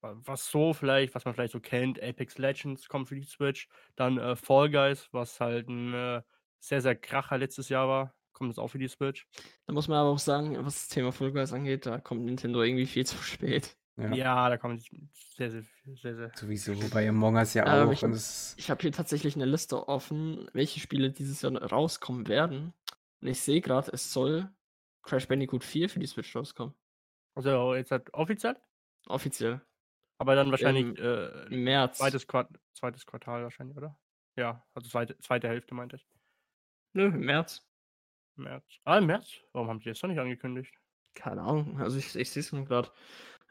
[0.00, 3.68] wa- Was so vielleicht, was man vielleicht so kennt, Apex Legends kommt für die Switch.
[3.96, 6.22] Dann äh, Fall Guys, was halt ein äh,
[6.60, 9.26] sehr, sehr Kracher letztes Jahr war, kommt jetzt auch für die Switch.
[9.66, 12.62] Da muss man aber auch sagen, was das Thema Fall Guys angeht, da kommt Nintendo
[12.62, 13.76] irgendwie viel zu spät.
[13.96, 14.12] Ja.
[14.12, 14.82] Ja, da kommt
[15.36, 15.62] sehr, sehr,
[15.94, 16.32] sehr, sehr.
[16.34, 17.92] Sowieso bei Among Us ja Ähm, auch.
[17.92, 22.26] ich- und es, Ich habe hier tatsächlich eine Liste offen, welche Spiele dieses Jahr rauskommen
[22.26, 22.72] werden.
[23.20, 24.50] Und ich sehe gerade, es soll
[25.02, 26.74] Crash Bandicoot 4 für die Switch rauskommen.
[27.36, 28.56] Also jetzt halt offiziell,
[29.06, 29.60] Offiziell.
[30.18, 31.98] aber dann wahrscheinlich Im- äh, Im März.
[31.98, 33.96] zweites, Quart zweites Quartal wahrscheinlich, oder?
[34.36, 36.06] Ja, also zweite, zweite Hälfte meinte ich.
[36.94, 37.64] Nö, im März.
[38.36, 38.64] März.
[38.84, 39.30] Ah, im März?
[39.52, 40.74] Warum haben die das noch nicht angekündigt?
[41.14, 41.80] Keine Ahnung.
[41.80, 42.90] Also ich, ich sehe es nur gerade.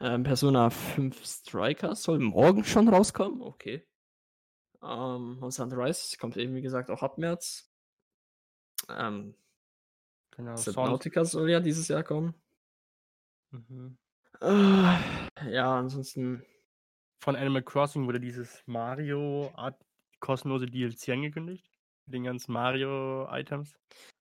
[0.04, 3.40] Ähm, Persona 5 Striker soll morgen schon rauskommen.
[3.42, 3.86] Okay.
[4.82, 7.70] Ähm, Monster Hunter Rise kommt eben, wie gesagt, auch ab März.
[8.88, 9.34] Ähm,
[10.36, 10.56] Genau.
[10.56, 12.34] Subnautica soll ja dieses Jahr kommen.
[13.50, 13.96] Mhm.
[14.40, 16.44] Äh, ja, ansonsten.
[17.20, 19.80] Von Animal Crossing wurde dieses Mario Art
[20.20, 21.64] kostenlose DLC angekündigt.
[22.04, 23.78] Mit den ganzen Mario-Items.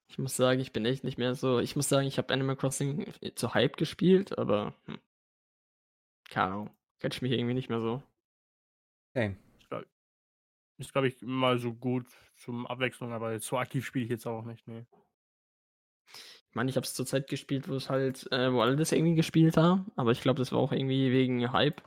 [0.08, 1.60] Ich muss sagen, ich bin echt nicht mehr so.
[1.60, 5.00] Ich muss sagen, ich habe Animal Crossing zu Hype gespielt, aber hm,
[6.30, 6.69] keine Ahnung.
[6.99, 8.01] Catch mich irgendwie nicht mehr so.
[9.13, 9.36] hey,
[10.78, 14.26] Ist, glaube ich, mal so gut zum Abwechslung, aber jetzt so aktiv spiele ich jetzt
[14.26, 14.67] auch nicht.
[14.67, 14.86] Nee.
[16.49, 18.91] Ich meine, ich habe es zur Zeit gespielt, wo es halt, äh, wo alle das
[18.91, 21.82] irgendwie gespielt haben, aber ich glaube, das war auch irgendwie wegen Hype.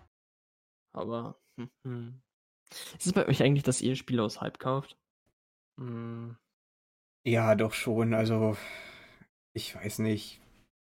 [0.93, 1.71] Aber hm.
[1.85, 2.23] Hm.
[2.71, 4.97] ist es bei euch eigentlich, dass ihr Spiele aus Hype kauft?
[5.79, 6.37] Hm.
[7.25, 8.15] ja, doch schon.
[8.15, 8.57] Also,
[9.53, 10.41] ich weiß nicht.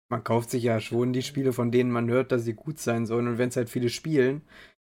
[0.09, 3.07] Man kauft sich ja schon die Spiele, von denen man hört, dass sie gut sein
[3.07, 3.29] sollen.
[3.29, 4.43] Und wenn es halt viele spielen,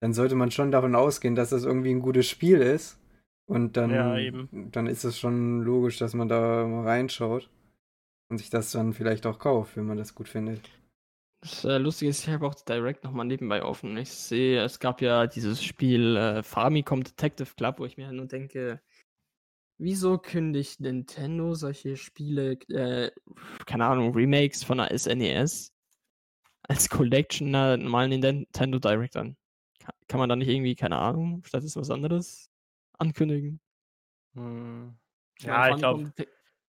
[0.00, 2.98] dann sollte man schon davon ausgehen, dass das irgendwie ein gutes Spiel ist.
[3.46, 4.16] Und dann, Ja,
[4.52, 7.50] dann ist es schon logisch, dass man da mal reinschaut
[8.30, 10.70] und sich das dann vielleicht auch kauft, wenn man das gut findet.
[11.40, 13.96] Das äh, Lustige ist, ich habe auch Direct nochmal nebenbei offen.
[13.96, 18.26] Ich sehe, es gab ja dieses Spiel äh, Famicom Detective Club, wo ich mir nur
[18.26, 18.80] denke,
[19.78, 23.10] wieso kündigt Nintendo solche Spiele, äh,
[23.66, 25.72] keine Ahnung, Remakes von der SNES
[26.62, 29.36] als Collection einer normalen Nintendo Direct an?
[29.80, 32.50] Ka- Kann man da nicht irgendwie, keine Ahnung, stattdessen was anderes
[32.98, 33.60] ankündigen?
[34.34, 34.94] Hm.
[35.38, 36.26] Ich Ja, ich glaube, ich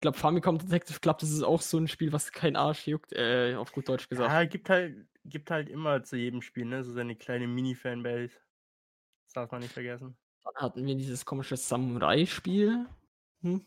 [0.00, 3.54] glaube, Famicom Detective Club, das ist auch so ein Spiel, was kein Arsch juckt, äh,
[3.56, 4.30] auf gut Deutsch gesagt.
[4.30, 8.34] ja, gibt halt, gibt halt immer zu jedem Spiel, ne, so seine kleine Mini-Fanbase.
[9.26, 10.16] Das darf man nicht vergessen.
[10.44, 12.86] Dann hatten wir dieses komische Samurai-Spiel.
[13.42, 13.66] Hm?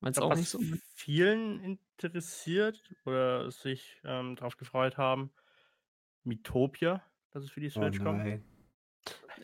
[0.00, 0.60] Meinst auch nicht was so?
[0.94, 5.32] vielen interessiert oder sich ähm, darauf gefreut haben,
[6.24, 7.02] Mitopia,
[7.32, 8.18] dass es für die Oh Switch kommt.
[8.18, 8.44] nein.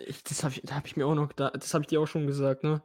[0.06, 2.00] Ich, das habe ich, da hab ich mir auch noch gedacht, das habe ich dir
[2.00, 2.82] auch schon gesagt, ne?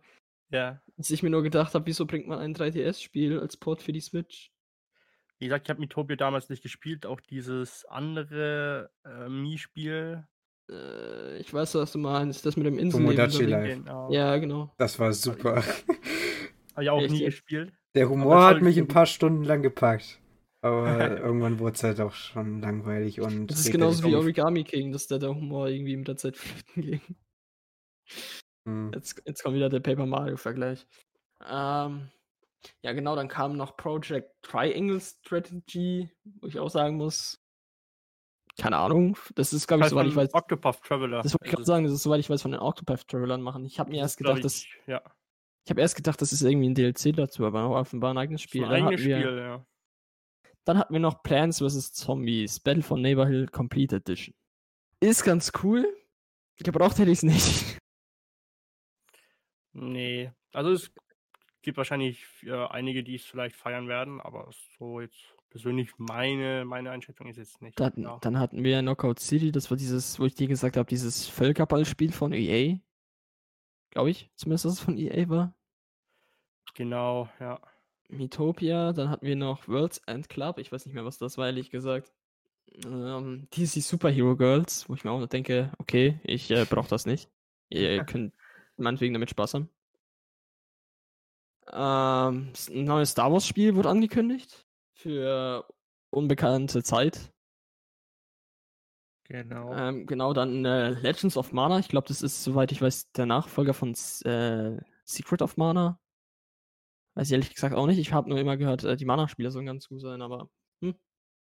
[0.50, 3.94] Ja, Dass ich mir nur gedacht habe, wieso bringt man ein 3DS-Spiel als Port für
[3.94, 4.52] die Switch?
[5.40, 10.28] wie gesagt, ich habe Mitopia damals nicht gespielt, auch dieses andere äh, Mii-Spiel.
[10.70, 12.90] Äh, ich weiß, was du meinst, das mit dem.
[12.90, 13.78] Tomodachi Live.
[13.78, 14.12] Genau.
[14.12, 14.74] Ja, genau.
[14.78, 15.64] Das war super.
[16.76, 17.74] Habe ich auch Echt nie gespielt.
[17.96, 20.20] Der Humor hat mich ein paar Stunden lang gepackt.
[20.62, 23.48] Aber irgendwann wurde es halt auch schon langweilig und.
[23.48, 24.16] Das ist genauso wie.
[24.16, 27.02] Origami King, dass der, der Humor irgendwie mit der Zeit flöten ging.
[28.66, 28.92] Hm.
[28.94, 30.86] Jetzt, jetzt kommt wieder der Paper Mario-Vergleich.
[31.48, 32.10] Ähm,
[32.82, 36.10] ja, genau, dann kam noch Project Triangle Strategy,
[36.42, 37.40] wo ich auch sagen muss,
[38.60, 41.22] keine Ahnung, das ist, glaube ich, soweit ich weiß, Octopath Traveler.
[41.22, 43.66] das wollte ich gerade sagen, das ist, soweit ich weiß, von den Octopath Travelern machen.
[43.66, 45.02] Ich habe mir erst gedacht, dass, ich, ja,
[45.66, 48.64] ich habe erst gedacht, das ist irgendwie ein DLC dazu, aber offenbar ein eigenes Spiel.
[48.64, 49.66] ein Dann eigenes hatten, wir, Spiel, ja.
[50.66, 51.94] dann hatten wir noch Plants vs.
[51.94, 54.34] Zombies, Battle for Neighbor Hill Complete Edition.
[55.02, 55.86] Ist ganz cool,
[56.58, 57.78] gebraucht hätte ich es nicht.
[59.74, 60.92] Nee, also es
[61.62, 64.50] gibt wahrscheinlich äh, einige, die es vielleicht feiern werden, aber
[64.80, 67.80] so jetzt persönlich meine, meine Einschätzung ist jetzt nicht.
[67.80, 68.18] Dann, ja.
[68.22, 72.12] dann hatten wir Knockout City, das war dieses, wo ich dir gesagt habe, dieses Völkerballspiel
[72.12, 72.78] von EA.
[73.92, 75.54] Glaube ich, zumindest, dass es von EA war.
[76.76, 77.60] Genau, ja.
[78.10, 81.48] Metopia, dann hatten wir noch World's End Club, ich weiß nicht mehr, was das war,
[81.48, 82.14] ehrlich gesagt.
[82.86, 87.30] Ähm, DC Superhero Girls, wo ich mir auch denke, okay, ich äh, brauche das nicht.
[87.70, 88.34] Ihr könnt
[88.78, 89.70] meinetwegen damit Spaß haben.
[91.72, 94.67] Ähm, ein neues Star Wars Spiel wurde angekündigt.
[94.98, 95.64] Für
[96.10, 97.32] unbekannte Zeit.
[99.26, 99.72] Genau.
[99.76, 101.78] Ähm, genau, dann äh, Legends of Mana.
[101.78, 106.00] Ich glaube, das ist, soweit ich weiß, der Nachfolger von äh, Secret of Mana.
[107.14, 108.00] Weiß ich ehrlich gesagt auch nicht.
[108.00, 110.50] Ich habe nur immer gehört, äh, die Mana-Spiele sollen ganz gut sein, aber.
[110.82, 110.96] Hm.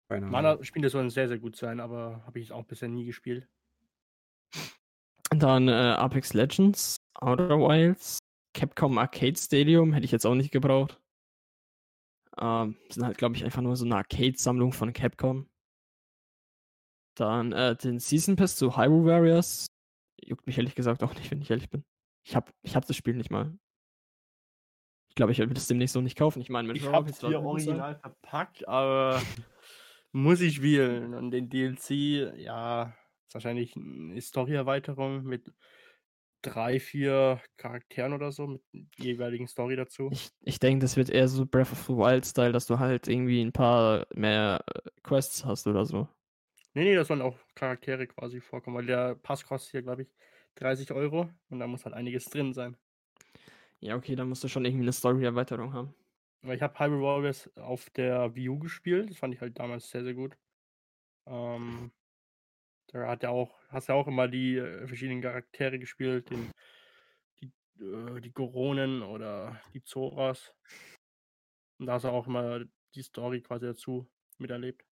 [0.10, 3.48] Mana-Spiele sollen sehr, sehr gut sein, aber habe ich auch bisher nie gespielt.
[5.32, 8.20] Dann äh, Apex Legends, Outer Wilds,
[8.54, 11.02] Capcom Arcade Stadium hätte ich jetzt auch nicht gebraucht.
[12.40, 15.50] Ähm, sind halt, glaube ich, einfach nur so eine Arcade-Sammlung von Capcom.
[17.16, 19.68] Dann äh, den Season Pass zu Hyrule Warriors.
[20.22, 21.84] Juckt mich ehrlich gesagt auch nicht, wenn ich ehrlich bin.
[22.24, 23.58] Ich habe ich hab das Spiel nicht mal.
[25.10, 26.42] Ich glaube, ich werde das demnächst so nicht kaufen.
[26.42, 28.02] Ich meine, ich habe es hier original sein.
[28.02, 29.20] verpackt, aber
[30.12, 31.16] muss ich wählen.
[31.16, 32.94] Und den DLC, ja,
[33.28, 35.52] ist wahrscheinlich eine Story-Erweiterung mit
[36.42, 38.62] drei, vier Charakteren oder so, mit
[38.98, 40.10] jeweiligen Story dazu.
[40.12, 43.42] Ich, ich denke, das wird eher so Breath of the Wild-Style, dass du halt irgendwie
[43.42, 46.08] ein paar mehr äh, Quests hast oder so.
[46.74, 50.10] Nee, nee, das sollen auch Charaktere quasi vorkommen, weil der Pass kostet hier, glaube ich,
[50.56, 52.78] 30 Euro und da muss halt einiges drin sein.
[53.80, 55.94] Ja, okay, dann musst du schon irgendwie eine Story-Erweiterung haben.
[56.42, 59.90] Weil ich habe Hyrule Warriors auf der Wii U gespielt, das fand ich halt damals
[59.90, 60.38] sehr, sehr gut.
[61.26, 61.92] Ähm,
[62.88, 66.52] da hat ja auch, hast ja auch immer die äh, verschiedenen Charaktere gespielt, den,
[67.40, 67.52] die,
[67.84, 70.54] äh, die Goronen oder die Zoras.
[71.80, 72.62] Und da hast du auch immer
[72.96, 74.86] die Story quasi dazu miterlebt.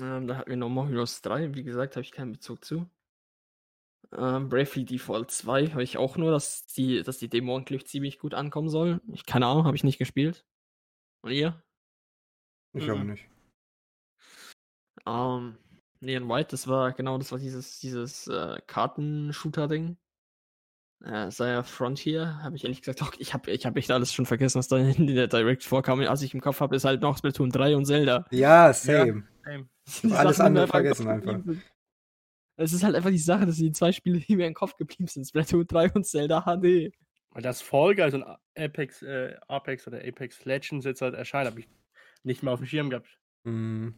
[0.00, 1.54] Ähm, da hatten wir nochmal Heroes 3.
[1.54, 2.88] Wie gesagt, habe ich keinen Bezug zu.
[4.12, 8.18] Ähm, Bravely Default 2 habe ich auch nur, dass die, dass die Demo eigentlich ziemlich
[8.18, 9.00] gut ankommen soll.
[9.12, 10.44] Ich keine Ahnung, habe ich nicht gespielt.
[11.22, 11.62] Und ihr?
[12.72, 12.92] Ich mhm.
[12.92, 13.28] auch nicht.
[15.06, 15.58] Ähm,
[16.00, 19.96] Neon White, das war genau, das war dieses, dieses äh, Kartenshooter-Ding.
[21.04, 24.26] Äh, sei Frontier, habe ich ehrlich gesagt auch, ich habe ich hab echt alles schon
[24.26, 26.00] vergessen, was da in der Direct vorkam.
[26.00, 28.26] Als ich im Kopf habe, ist halt noch Splatoon 3 und Zelda.
[28.30, 29.24] Ja, same.
[29.46, 29.64] Ja,
[30.02, 30.16] same.
[30.18, 31.40] Alles andere vergessen einfach.
[32.56, 35.06] Es ist halt einfach die Sache, dass die zwei Spiele, die mir im Kopf geblieben
[35.06, 36.92] sind, Splatoon 3 und Zelda HD.
[37.30, 38.24] Weil das Fall Guys und
[38.54, 41.68] Apex, äh, Apex oder Apex Legends jetzt halt erscheint, habe ich
[42.22, 43.18] nicht mal auf dem Schirm gehabt.
[43.44, 43.90] Mm.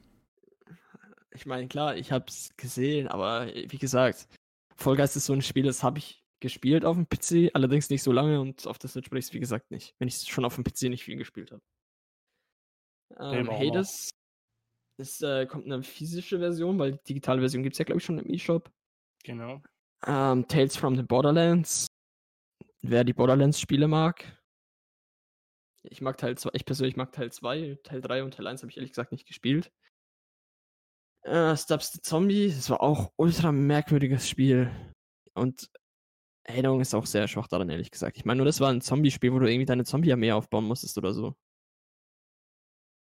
[1.35, 4.29] Ich meine, klar, ich habe es gesehen, aber wie gesagt,
[4.77, 8.13] Guys ist so ein Spiel, das habe ich gespielt auf dem PC, allerdings nicht so
[8.13, 10.57] lange und auf der Switch ich es wie gesagt nicht, wenn ich es schon auf
[10.57, 11.63] dem PC nicht viel gespielt habe.
[13.19, 14.11] Ähm, Hades
[14.99, 18.05] ist, äh, kommt eine physische Version, weil die digitale Version gibt es ja, glaube ich,
[18.05, 18.71] schon im eShop.
[19.25, 19.63] Genau.
[20.07, 21.87] Ähm, Tales from the Borderlands.
[22.83, 24.25] Wer die Borderlands-Spiele mag.
[25.85, 28.71] Ich mag Teil 2, ich persönlich mag Teil 2, Teil 3 und Teil 1 habe
[28.71, 29.73] ich ehrlich gesagt nicht gespielt.
[31.25, 34.71] Äh, Stubbs the Zombie, das war auch ultra merkwürdiges Spiel.
[35.35, 35.71] Und
[36.45, 38.17] Erinnerung ist auch sehr schwach daran, ehrlich gesagt.
[38.17, 41.13] Ich meine, nur das war ein Zombie-Spiel, wo du irgendwie deine Zombie-Armee aufbauen musstest oder
[41.13, 41.37] so.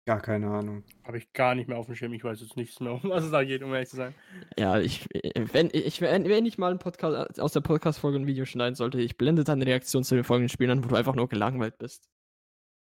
[0.07, 0.83] Gar keine Ahnung.
[1.03, 2.13] Habe ich gar nicht mehr auf dem Schirm.
[2.13, 4.13] Ich weiß jetzt nichts mehr, um was es da geht, um ehrlich zu sein.
[4.57, 8.45] Ja, ich, wenn ich, wenn, wenn ich mal einen Podcast, aus der Podcast-Folge ein Video
[8.45, 11.27] schneiden sollte, ich blende deine Reaktion zu den folgenden Spielen an, wo du einfach nur
[11.27, 12.07] gelangweilt bist.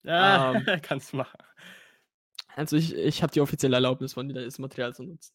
[0.03, 1.39] Ja, ähm, kannst du machen.
[2.55, 5.35] Also ich, ich habe die offizielle Erlaubnis von dir, das Material zu nutzen.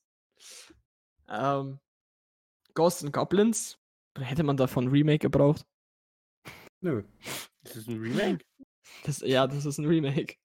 [1.28, 1.80] Ähm,
[2.74, 3.80] Ghosts and Goblins
[4.17, 5.65] Hätte man davon ein Remake gebraucht?
[6.82, 7.03] Nö.
[7.63, 8.45] Das ist ein Remake?
[9.03, 10.36] Das, ja, das ist ein Remake.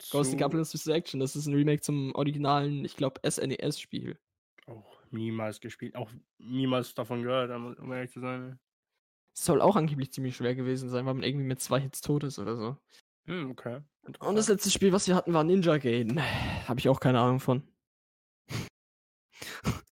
[0.00, 0.18] So.
[0.18, 0.86] Ghost Goblins vs.
[0.86, 4.18] Action, das ist ein Remake zum originalen, ich glaube, SNES-Spiel.
[4.66, 8.60] Auch niemals gespielt, auch niemals davon gehört, um ehrlich zu sein.
[9.36, 12.38] Soll auch angeblich ziemlich schwer gewesen sein, weil man irgendwie mit zwei Hits tot ist
[12.38, 12.76] oder so.
[13.28, 13.80] Hm, okay.
[14.20, 16.20] Und das letzte Spiel, was wir hatten, war Ninja Gaiden.
[16.66, 17.62] Habe ich auch keine Ahnung von.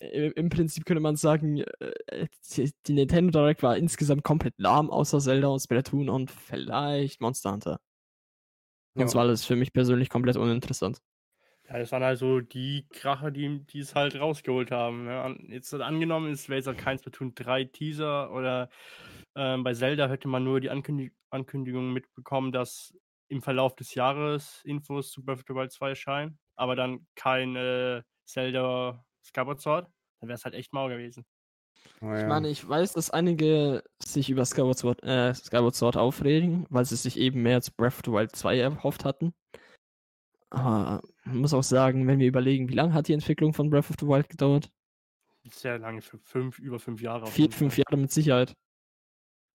[0.00, 2.26] Im Prinzip könnte man sagen, äh,
[2.86, 7.80] die Nintendo Direct war insgesamt komplett lahm, außer Zelda und Splatoon und vielleicht Monster Hunter.
[8.94, 9.14] Und ja.
[9.14, 11.00] war alles für mich persönlich komplett uninteressant.
[11.72, 15.04] Ja, das waren halt so die Kracher, die, die es halt rausgeholt haben.
[15.04, 15.38] Ne?
[15.48, 18.68] Jetzt angenommen, es wäre jetzt halt kein Splatoon 3 Teaser oder
[19.34, 22.94] ähm, bei Zelda hätte man nur die Ankündig Ankündigung mitbekommen, dass
[23.28, 27.56] im Verlauf des Jahres Infos zu Breath of the Wild 2 erscheinen, aber dann kein
[27.56, 29.86] äh, Zelda Skyward Sword,
[30.20, 31.24] dann wäre es halt echt mau gewesen.
[32.02, 32.20] Oh, ja.
[32.20, 36.84] Ich meine, ich weiß, dass einige sich über Skyward Sword, äh, Skyward Sword aufregen, weil
[36.84, 39.32] sie sich eben mehr zu Breath of the Wild 2 erhofft hatten.
[40.50, 43.90] Aber man muss auch sagen, wenn wir überlegen, wie lange hat die Entwicklung von Breath
[43.90, 44.70] of the Wild gedauert?
[45.50, 47.26] Sehr lange, für fünf, über fünf Jahre.
[47.26, 48.54] Vier, fünf Jahre mit Sicherheit.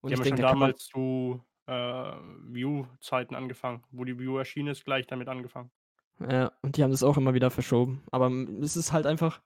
[0.02, 4.86] Und die haben denke, schon damals zu äh, View-Zeiten angefangen, wo die View erschienen ist,
[4.86, 5.72] gleich damit angefangen.
[6.20, 8.04] Ja, und die haben das auch immer wieder verschoben.
[8.12, 9.42] Aber es ist halt einfach.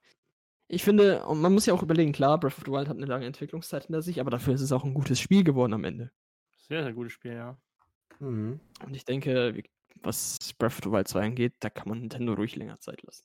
[0.68, 3.06] Ich finde, und man muss ja auch überlegen, klar, Breath of the Wild hat eine
[3.06, 6.10] lange Entwicklungszeit hinter sich, aber dafür ist es auch ein gutes Spiel geworden am Ende.
[6.56, 7.58] Sehr, sehr gutes Spiel, ja.
[8.20, 8.58] Mhm.
[8.84, 9.62] Und ich denke,
[10.02, 13.24] was Breath of the Wild 2 angeht, da kann man Nintendo ruhig länger Zeit lassen.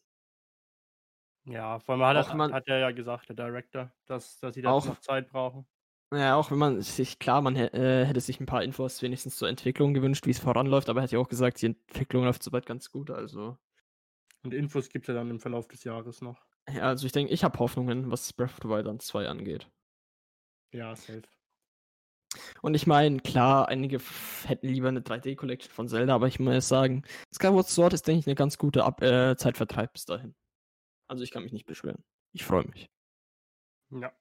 [1.46, 4.62] Ja, vor allem hat, er, man- hat er ja gesagt, der Director, dass, dass sie
[4.62, 5.66] da Auch- noch Zeit brauchen.
[6.14, 9.50] Ja, auch wenn man sich, klar, man äh, hätte sich ein paar Infos wenigstens zur
[9.50, 12.66] Entwicklung gewünscht, wie es voranläuft, aber er hat ja auch gesagt, die Entwicklung läuft soweit
[12.66, 13.58] ganz gut, also.
[14.44, 16.46] Und Infos gibt es ja dann im Verlauf des Jahres noch.
[16.70, 19.70] Ja, also ich denke, ich habe Hoffnungen, was Breath of the Wild 2 angeht.
[20.72, 21.24] Ja, safe.
[22.62, 24.00] Und ich meine, klar, einige
[24.46, 27.04] hätten lieber eine 3D-Collection von Zelda, aber ich muss sagen,
[27.34, 30.36] Skyward Sword ist, denke ich, eine ganz gute Ab äh, Zeitvertreib bis dahin.
[31.08, 32.04] Also ich kann mich nicht beschweren.
[32.34, 32.90] Ich freue mich.
[33.92, 34.12] Ja.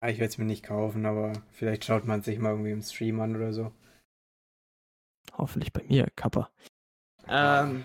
[0.00, 2.82] Ah, Ich werde es mir nicht kaufen, aber vielleicht schaut man sich mal irgendwie im
[2.82, 3.72] Stream an oder so.
[5.32, 6.50] Hoffentlich bei mir, Kappa.
[7.26, 7.84] Ähm,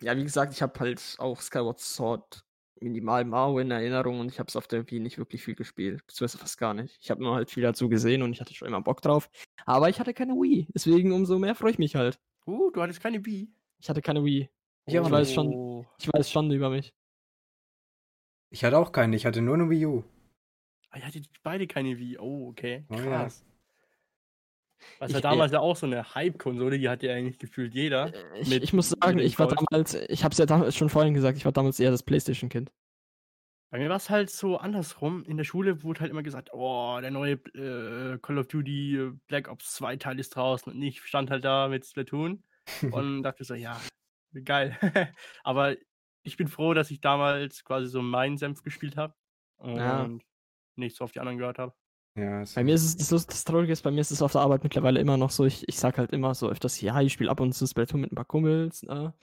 [0.00, 2.44] ja, wie gesagt, ich habe halt auch Skyward Sword
[2.80, 6.06] minimal Mao in Erinnerung und ich habe es auf der Wii nicht wirklich viel gespielt,
[6.06, 6.98] beziehungsweise fast gar nicht.
[7.00, 9.28] Ich habe nur halt viel dazu gesehen und ich hatte schon immer Bock drauf.
[9.66, 12.18] Aber ich hatte keine Wii, deswegen umso mehr freue ich mich halt.
[12.46, 13.48] Uh, du hattest keine Wii.
[13.78, 14.48] Ich hatte keine Wii.
[14.86, 15.86] Ich ich weiß schon, Oh.
[15.98, 16.94] ich weiß schon über mich.
[18.50, 20.04] Ich hatte auch keine, ich hatte nur eine Wii U.
[20.90, 22.18] Ah, ihr hattet beide keine Wii.
[22.18, 22.84] Oh, okay.
[22.88, 23.28] Oh ja.
[24.98, 28.14] Was ja damals ja auch so eine Hype-Konsole, die hatte ja eigentlich gefühlt jeder.
[28.14, 30.88] Äh, Ich, Mit- ich muss sagen, ich war damals, ich habe es ja damals schon
[30.88, 32.70] vorhin gesagt, ich war damals eher das PlayStation-Kind.
[33.70, 35.24] Bei mir war es halt so andersrum.
[35.26, 39.12] In der Schule wurde halt immer gesagt, oh, der neue äh, Call of Duty äh,
[39.26, 40.72] Black Ops 2 Teil ist draußen.
[40.72, 42.42] Und ich stand halt da mit Splatoon
[42.92, 43.78] und dachte so, ja,
[44.44, 44.76] geil.
[45.44, 45.76] Aber
[46.22, 49.14] ich bin froh, dass ich damals quasi so meinen Senf gespielt habe
[49.58, 50.08] und Ja.
[50.76, 51.74] nicht so auf die anderen gehört habe.
[52.18, 54.22] Ja, es- Bei mir ist es, das, Lust- das Traurige ist, bei mir ist es
[54.22, 57.00] auf der Arbeit mittlerweile immer noch so, ich, ich sag halt immer so öfters, ja,
[57.00, 59.14] ich spiele ab und zu Splatoon mit ein paar Kumpels, ne?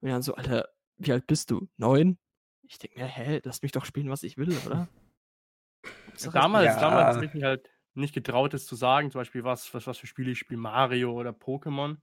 [0.00, 0.68] Und dann so, Alter,
[0.98, 1.68] wie alt bist du?
[1.78, 2.18] Neun?
[2.62, 4.88] Ich denke mir, hä, lass mich doch spielen, was ich will, oder?
[6.06, 6.80] Hauptsache, Damals, Ja.
[6.80, 9.98] damals habe ich mich halt nicht getraut, das zu sagen, zum Beispiel, was, was, was
[9.98, 11.96] für Spiele ich spiele, Mario oder Pokémon.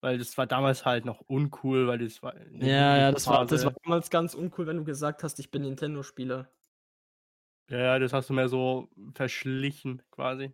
[0.00, 2.34] Weil das war damals halt noch uncool, weil das war.
[2.50, 5.62] Ja, ja, das war, das war damals ganz uncool, wenn du gesagt hast, ich bin
[5.62, 6.50] Nintendo-Spieler.
[7.72, 10.52] Ja, ja, das hast du mehr so verschlichen quasi.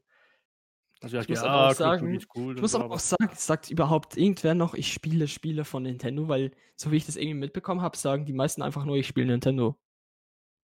[1.00, 3.30] Also Ich ja, muss ja, aber auch sagen, cool Ich muss aber aber- auch sagen,
[3.34, 7.34] sagt überhaupt irgendwer noch, ich spiele Spiele von Nintendo, weil so wie ich das irgendwie
[7.40, 9.76] mitbekommen habe, sagen die meisten einfach nur, ich spiele Nintendo.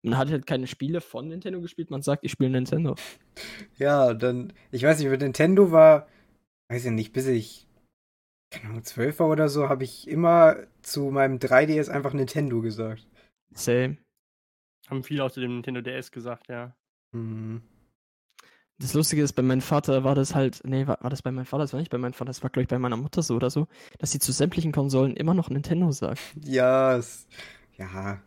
[0.03, 2.95] Man hat halt keine Spiele von Nintendo gespielt, man sagt, ich spiele Nintendo.
[3.77, 6.07] Ja, dann, ich weiß nicht, mit Nintendo war,
[6.69, 7.67] weiß ich nicht, bis ich,
[8.51, 13.09] keine Ahnung, 12 war oder so, habe ich immer zu meinem 3DS einfach Nintendo gesagt.
[13.55, 13.97] Same.
[14.89, 16.77] Haben viele außer dem Nintendo DS gesagt, ja.
[17.13, 17.63] Mhm.
[18.79, 21.47] Das Lustige ist, bei meinem Vater war das halt, nee, war, war das bei meinem
[21.47, 21.63] Vater?
[21.63, 23.49] Das war nicht bei meinem Vater, das war, glaube ich, bei meiner Mutter so oder
[23.49, 23.69] so,
[23.99, 26.21] dass sie zu sämtlichen Konsolen immer noch Nintendo sagt.
[26.43, 27.29] Ja, es,
[27.77, 28.21] ja,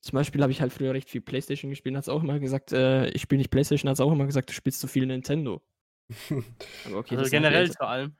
[0.00, 2.72] Zum Beispiel habe ich halt früher recht viel Playstation gespielt, hat es auch immer gesagt,
[2.72, 5.62] äh, ich spiele nicht Playstation, hat es auch immer gesagt, du spielst zu viel Nintendo.
[6.84, 8.16] Aber okay, also generell vor allem.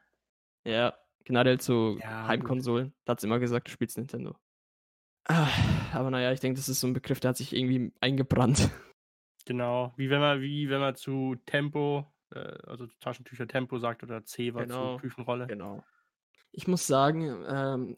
[0.64, 2.28] Ja, generell zu Ja.
[2.28, 2.94] Heimkonsolen.
[3.04, 4.36] Da hat es immer gesagt, du spielst Nintendo.
[5.30, 5.48] Ah,
[5.92, 8.70] aber naja, ich denke, das ist so ein Begriff, der hat sich irgendwie eingebrannt.
[9.44, 9.92] Genau.
[9.96, 14.24] Wie wenn man, wie wenn man zu Tempo, äh, also zu Taschentücher Tempo sagt oder
[14.24, 14.96] Zewa Genau.
[14.96, 15.46] zu Küchenrolle.
[15.46, 15.82] Genau.
[16.52, 17.96] Ich muss sagen, ähm,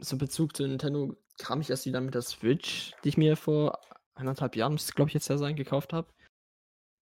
[0.00, 3.36] so in Bezug zu Nintendo kam ich erst wieder mit der Switch, die ich mir
[3.36, 3.78] vor
[4.14, 6.12] eineinhalb Jahren, müsste glaube ich jetzt ja sein, gekauft habe.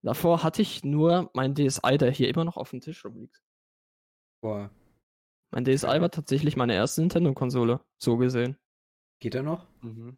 [0.02, 3.42] Davor hatte ich nur mein DSi, der hier immer noch auf dem Tisch rumliegt.
[4.42, 4.70] boah,
[5.52, 8.56] Mein DSi war tatsächlich meine erste Nintendo-Konsole, so gesehen.
[9.20, 9.66] Geht er noch?
[9.82, 10.16] Mhm.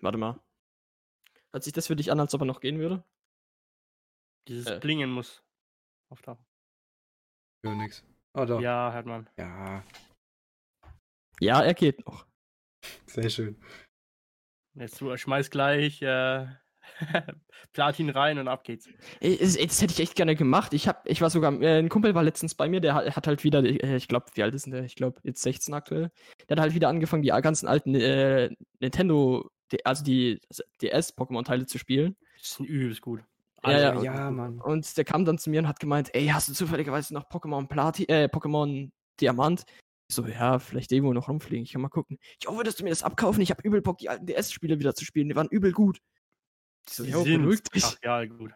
[0.00, 0.40] Warte mal.
[1.52, 3.04] Hört sich das für dich an, als ob er noch gehen würde?
[4.48, 4.80] Dieses Äh.
[4.80, 5.44] Blingen muss
[6.10, 6.44] auftauchen.
[7.64, 8.04] Ja, nix.
[8.34, 8.88] Oh doch, ja.
[8.88, 9.28] Ja, hört man.
[11.40, 12.26] Ja, er geht noch.
[13.06, 13.62] sehr schön.
[14.74, 16.46] Jetzt du schmeiß gleich äh,
[17.72, 18.88] Platin rein und ab geht's.
[19.20, 20.74] Ey, Das, hätte ich echt gerne gemacht.
[20.74, 23.26] Ich hab, ich war sogar, äh, ein Kumpel war letztens bei mir, der hat, hat
[23.26, 24.84] halt wieder, äh, ich glaube, wie alt ist denn der?
[24.84, 26.10] Ich glaube, jetzt 16 aktuell.
[26.48, 30.40] Der hat halt wieder angefangen, die ganzen alten äh, Nintendo, die, also die
[30.82, 32.16] DS-Pokémon-Teile zu spielen.
[32.38, 33.22] Das ist übelst gut.
[33.64, 33.90] Ja, ja.
[33.90, 34.30] Alle Ja.
[34.30, 34.60] Mann.
[34.60, 37.68] Und der kam dann zu mir und hat gemeint, ey, hast du zufälligerweise noch Pokémon
[37.68, 39.64] Platin, äh, Pokémon Diamant?
[40.08, 41.64] Ich so, ja, vielleicht irgendwo noch rumfliegen.
[41.64, 42.18] Ich kann mal gucken.
[42.42, 43.40] Jo, würdest du mir das abkaufen?
[43.40, 45.28] Ich habe übel Bock, die alten DS-Spiele wieder zu spielen.
[45.28, 46.00] Die waren übel gut.
[46.88, 47.84] Die jo, sind dich.
[47.84, 48.52] Ach ja, gut.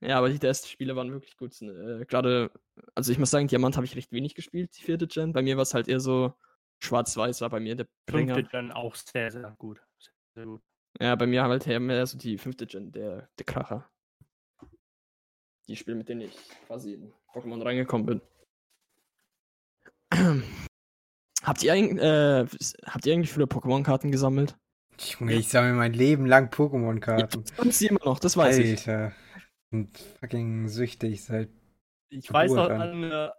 [0.00, 1.60] Ja, aber die DS-Spiele waren wirklich gut.
[1.60, 2.50] Äh, Gerade,
[2.94, 5.32] also ich muss sagen, Diamant habe ich recht wenig gespielt, die vierte Gen.
[5.32, 6.34] Bei mir war es halt eher so
[6.78, 8.34] schwarz-weiß, war bei mir der Bringer.
[8.34, 9.80] Fünfte dann auch sehr, sehr gut.
[10.34, 10.62] Sehr gut.
[10.98, 13.88] Ja, bei mir halt eher mehr so die fünfte Gen, der, der Kracher.
[15.68, 18.20] Die Spiele, mit denen ich quasi in Pokémon reingekommen bin.
[21.42, 22.46] habt, ihr eigentlich, äh,
[22.86, 24.58] habt ihr eigentlich früher Pokémon-Karten gesammelt?
[25.00, 27.44] Junge, ich sammle mein Leben lang Pokémon-Karten.
[27.56, 28.88] Und sie immer noch, das weiß ich.
[28.88, 29.14] Alter.
[29.72, 31.48] Und fucking süchtig seit.
[32.10, 32.80] Ich Geburt weiß noch an.
[32.80, 33.30] an, äh,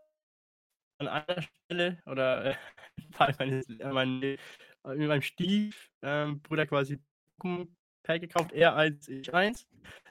[0.99, 2.55] an einer Stelle oder äh,
[3.17, 4.37] bei meines, äh, mein, äh,
[4.85, 6.99] mit meinem Stiefbruder ähm, quasi
[8.03, 9.67] Pack gekauft, er eins, ich eins.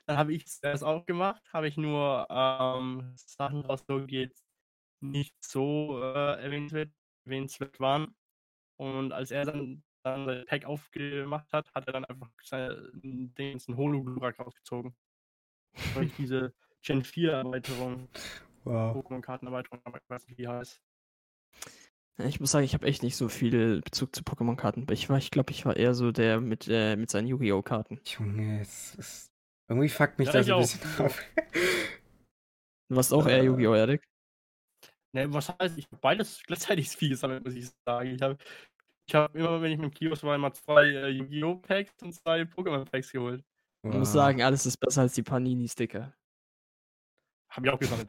[0.07, 4.45] Dann habe ich es auch gemacht, habe ich nur ähm, Sachen rausgezogen, die jetzt
[5.01, 6.91] nicht so äh, erwähnenswert,
[7.25, 8.15] erwähnenswert waren.
[8.77, 13.61] Und als er dann, dann sein Pack aufgemacht hat, hat er dann einfach sein Ding,
[13.69, 14.95] ein Hologlurak rausgezogen.
[15.95, 18.09] Weil ich diese Gen 4 Erweiterung,
[18.65, 18.97] wow.
[18.97, 20.81] Pokémon-Karten-Erweiterung, aber ich weiß nicht, wie heißt.
[22.19, 24.87] Ich muss sagen, ich habe echt nicht so viel Bezug zu Pokémon-Karten.
[24.91, 27.63] Ich war, ich glaube, ich war eher so der mit, äh, mit seinen Yu-Gi-Oh!
[27.63, 28.01] Karten.
[28.05, 29.33] Junge, es ist.
[29.69, 31.23] Irgendwie fuckt mich ja, das ein bisschen auf.
[32.91, 33.75] Du warst auch eher Yu-Gi-Oh!
[33.75, 34.03] Erik?
[35.13, 38.11] Ne, was heißt, ich habe beides gleichzeitig viel gesammelt, muss ich sagen.
[38.11, 38.37] Ich habe
[39.11, 41.57] ich hab immer, wenn ich mit dem Kiosk war, immer zwei äh, Yu-Gi-Oh!
[41.57, 43.45] Packs und zwei Pokémon-Packs geholt.
[43.83, 46.15] Ich muss sagen, alles ist besser als die Panini-Sticker.
[47.49, 48.09] Hab ich auch gesammelt.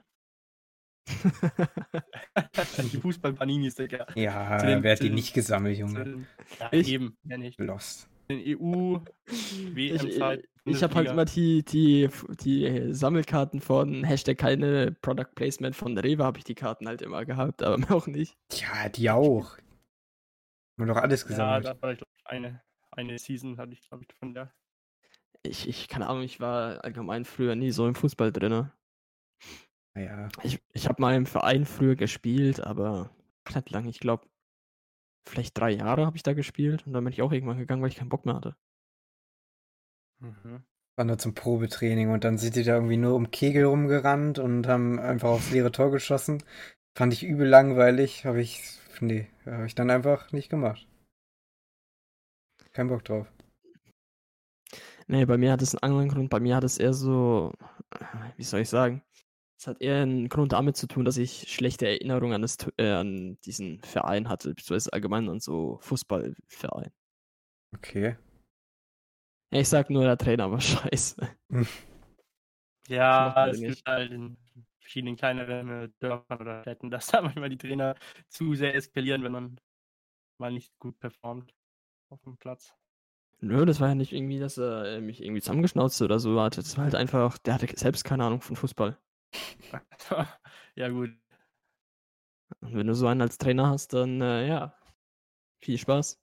[2.92, 4.06] die Fußball-Panini-Sticker.
[4.16, 6.04] Ja, den, wer hat die nicht gesammelt, Junge?
[6.04, 6.28] Den,
[6.60, 7.60] ja, ich, eben, ja nicht.
[7.60, 8.08] Lost.
[8.30, 9.00] Den EU,
[9.74, 10.48] WM-Zeit.
[10.66, 12.10] Ich, ich habe halt immer die, die,
[12.44, 17.26] die Sammelkarten von Hashtag keine Product Placement von Rewe, habe ich die Karten halt immer
[17.26, 18.38] gehabt, aber mehr auch nicht.
[18.54, 19.58] Ja, die auch.
[20.82, 21.66] Haben doch alles gesammelt.
[21.66, 24.52] Ja, das war, ich glaube, eine, eine Season hatte ich, glaube ich, von der.
[25.44, 28.72] Ich, ich, keine Ahnung, ich war allgemein früher nie so im Fußball drin.
[29.94, 30.30] Naja.
[30.42, 33.12] Ich, ich habe mal im Verein früher gespielt, aber
[33.54, 33.86] nicht lang.
[33.88, 34.28] Ich glaube,
[35.28, 37.90] vielleicht drei Jahre habe ich da gespielt und dann bin ich auch irgendwann gegangen, weil
[37.90, 38.56] ich keinen Bock mehr hatte.
[40.20, 40.64] Mhm.
[40.96, 44.68] War nur zum Probetraining und dann sind die da irgendwie nur um Kegel rumgerannt und
[44.68, 46.44] haben einfach aufs leere Tor geschossen.
[46.98, 48.62] Fand ich übel langweilig, habe ich,
[49.00, 50.88] nee, habe ich dann einfach nicht gemacht.
[52.74, 53.32] Kein Bock drauf.
[55.08, 56.30] Nee, bei mir hat es einen anderen Grund.
[56.30, 57.54] Bei mir hat es eher so,
[58.38, 59.04] wie soll ich sagen,
[59.60, 62.90] es hat eher einen Grund damit zu tun, dass ich schlechte Erinnerungen an, das, äh,
[62.90, 66.92] an diesen Verein hatte, beziehungsweise allgemein an so Fußballverein.
[67.76, 68.18] Okay.
[69.52, 71.30] Ich sag nur, der Trainer war scheiße.
[72.88, 74.38] Ja, es gibt halt in
[74.92, 77.96] verschiedenen kleineren äh, Dörfern oder Städten, dass da manchmal die Trainer
[78.28, 79.60] zu sehr eskalieren, wenn man
[80.38, 81.54] mal nicht gut performt
[82.10, 82.76] auf dem Platz.
[83.40, 86.62] Nö, das war ja nicht irgendwie, dass er äh, mich irgendwie zusammengeschnauzt oder so hatte.
[86.62, 88.98] Das war halt einfach, der hatte selbst keine Ahnung von Fußball.
[90.76, 91.12] ja, gut.
[92.60, 94.76] Und wenn du so einen als Trainer hast, dann äh, ja,
[95.62, 96.22] viel Spaß.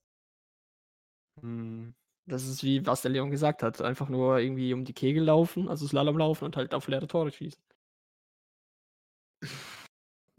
[1.41, 1.95] Hm.
[2.27, 3.81] Das ist wie, was der Leon gesagt hat.
[3.81, 7.33] Einfach nur irgendwie um die Kegel laufen, also Slalom laufen und halt auf leere Tore
[7.33, 7.63] schießen.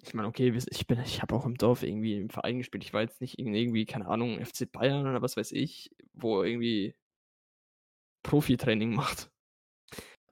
[0.02, 2.84] Ich meine, okay, ich bin, ich habe auch im Dorf irgendwie im Verein gespielt.
[2.84, 6.95] Ich war jetzt nicht irgendwie, keine Ahnung, FC Bayern oder was weiß ich, wo irgendwie
[8.24, 9.30] Profi-Training macht.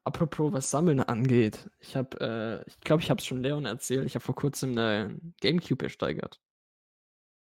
[0.03, 1.69] Apropos, was Sammeln angeht.
[1.79, 4.05] Ich habe, äh, ich glaube, ich habe es schon Leon erzählt.
[4.05, 6.39] Ich habe vor kurzem eine Gamecube ersteigert.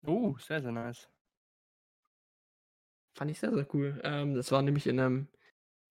[0.04, 1.08] Oh, sehr, sehr nice.
[3.16, 4.00] Fand ich sehr, sehr cool.
[4.04, 5.28] Ähm, das war nämlich in einem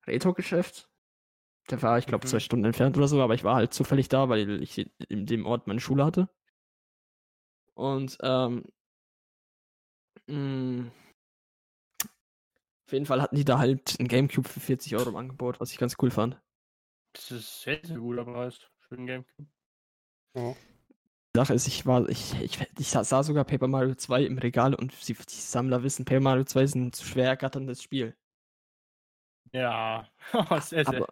[0.06, 0.90] Retro-Geschäft.
[1.70, 2.30] Der war, ich glaube, mhm.
[2.30, 5.46] zwei Stunden entfernt oder so, aber ich war halt zufällig da, weil ich in dem
[5.46, 6.30] Ort meine Schule hatte.
[7.74, 8.64] Und ähm,
[10.28, 10.92] mh, mm,
[12.88, 15.72] auf jeden Fall hatten die da halt ein Gamecube für 40 Euro im Angebot, was
[15.72, 16.40] ich ganz cool fand.
[17.14, 19.50] Das ist sehr, sehr guter Preis für den Gamecube.
[20.36, 20.54] Ja.
[21.36, 24.74] Die Sache ist, ich war, ich, ich, ich sah sogar Paper Mario 2 im Regal
[24.76, 28.16] und die, die Sammler wissen, Paper Mario 2 ist ein zu schwer ergatterndes Spiel.
[29.52, 30.08] Ja,
[30.62, 30.88] sehr, sehr.
[30.88, 31.08] Aber,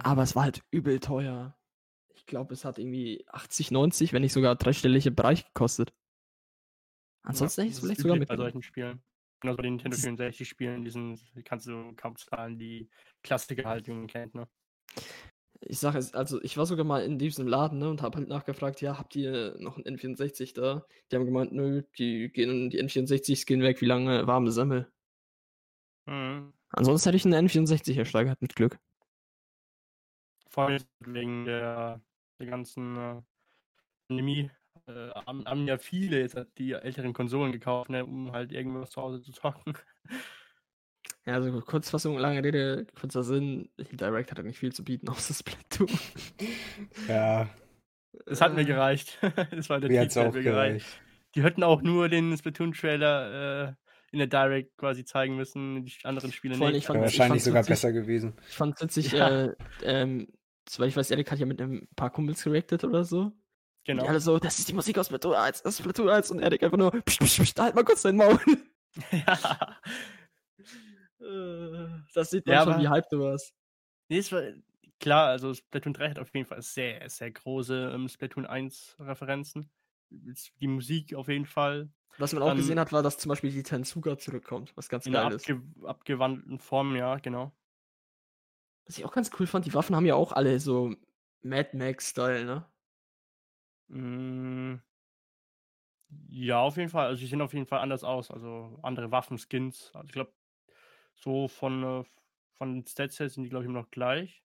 [0.00, 1.56] aber es war halt übel teuer.
[2.14, 5.92] Ich glaube, es hat irgendwie 80, 90, wenn nicht sogar dreistellige Bereich gekostet.
[7.22, 8.28] Ansonsten ja, hätte ich es vielleicht sogar mit.
[8.28, 9.02] Bei solchen Spielen.
[9.40, 12.88] Genau bei den Nintendo 64 Spielen, diesen kannst du kaum zahlen, die
[13.24, 14.48] Klassiker halt, die man kennt, ne?
[15.64, 18.28] Ich sage es, also ich war sogar mal in diesem Laden ne, und habe halt
[18.28, 20.86] nachgefragt, ja, habt ihr noch ein N64 da?
[21.10, 24.92] Die haben gemeint, nö, die gehen die N64s gehen weg, wie lange warme Semmel.
[26.06, 26.52] Mhm.
[26.70, 28.78] Ansonsten hätte ich einen N64 ersteigert mit Glück.
[30.52, 32.00] Vor allem wegen der,
[32.38, 33.22] der ganzen äh,
[34.08, 34.50] Pandemie
[34.86, 39.00] äh, haben, haben, ja viele jetzt die älteren Konsolen gekauft, ne, um halt irgendwas zu
[39.00, 39.74] Hause zu zocken.
[41.24, 43.68] Ja, also Kurzfassung, lange Rede, kurzer Sinn.
[43.92, 45.98] Direct hat nicht viel zu bieten, außer Splatoon.
[47.06, 47.48] ja.
[48.26, 49.18] Es hat mir gereicht.
[49.52, 50.86] das war der mir hat's auch gereicht.
[51.34, 53.74] Die hätten auch nur den Splatoon-Trailer äh,
[54.12, 56.86] in der Direct quasi zeigen müssen, die anderen Spiele Voll, nicht.
[56.86, 58.34] Fand, wahrscheinlich sogar witzig, besser gewesen.
[58.46, 59.46] Ich fand es witzig, ja.
[59.46, 60.28] äh, ähm,
[60.76, 63.32] weil ich weiß, Erik hat ja mit ein paar Kumpels gereactet oder so.
[63.84, 64.02] Genau.
[64.02, 66.38] Und alle so, das ist die Musik aus Splatoon 1, das ist Splatoon 1 und
[66.40, 68.38] Erik einfach nur, psch, psch, psch, halt mal kurz dein Maul.
[69.10, 69.80] ja.
[72.14, 73.54] Das sieht man ja, schon, wie hype du warst.
[74.08, 74.42] Nee, es war,
[75.00, 79.70] klar, also Splatoon 3 hat auf jeden Fall sehr, sehr große ähm, Splatoon 1 Referenzen.
[80.10, 81.90] die Musik auf jeden Fall.
[82.18, 85.06] Was man auch Dann- gesehen hat, war, dass zum Beispiel die Tensuga zurückkommt, was ganz
[85.06, 85.50] In einer geil ist.
[85.50, 87.52] abge abgewandelten Form, ja, genau.
[88.86, 90.94] Was ich auch ganz cool fand, die Waffen haben ja auch alle so
[91.42, 92.66] Mad Max-Style, ne?
[93.88, 94.80] Mm,
[96.28, 97.06] Ja, auf jeden Fall.
[97.06, 98.30] Also, die sehen auf jeden Fall anders aus.
[98.30, 99.90] Also, andere Waffenskins.
[99.94, 100.32] Also, ich glaube,
[101.14, 102.04] so von, äh,
[102.54, 104.42] von den Stats her sind die, glaube ich, immer noch gleich.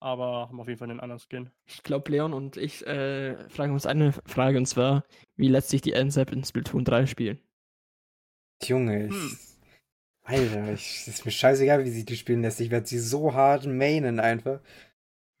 [0.00, 1.50] Aber haben auf jeden Fall einen anderen Skin.
[1.66, 5.04] Ich glaube, Leon und ich äh, fragen uns eine Frage und zwar,
[5.36, 7.40] wie lässt sich die NSAP in Splatoon 3 spielen?
[8.62, 9.38] Junge, ich, Hm.
[10.28, 12.60] Alter, ich, ist mir scheißegal, wie sie die spielen lässt.
[12.60, 14.60] Ich werde sie so hart mainen einfach.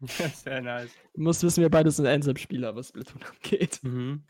[0.00, 0.90] Sehr nice.
[1.12, 3.80] Du musst wissen, wir beide sind NSAP-Spieler, was Splatoon angeht.
[3.82, 4.24] Mhm.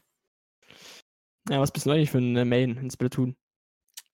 [1.49, 3.37] Ja, was bist du eigentlich für ein äh, Main in Splatoon?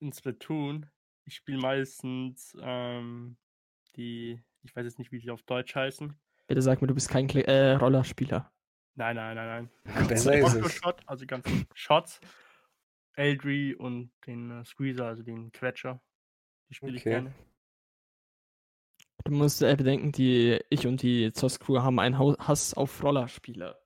[0.01, 0.85] In Splatoon,
[1.25, 3.39] ich spiele meistens ähm,
[3.97, 6.15] die, ich weiß jetzt nicht, wie die auf Deutsch heißen.
[6.47, 8.53] Bitte sag mir, du bist kein Kle äh, Rollerspieler.
[8.97, 9.71] Nein, nein, nein,
[10.09, 10.45] Besser nein.
[10.45, 10.75] ist Octo es.
[10.75, 12.21] Shot, also ganz Shots.
[13.15, 16.03] Eldry und den äh, Squeezer, also den Quetscher.
[16.75, 17.11] Die spiele ich Okay.
[17.11, 17.35] gerne.
[19.25, 23.79] Du musst äh, bedenken, die ich und die ZOS-Crew haben einen Hass auf Rollerspieler.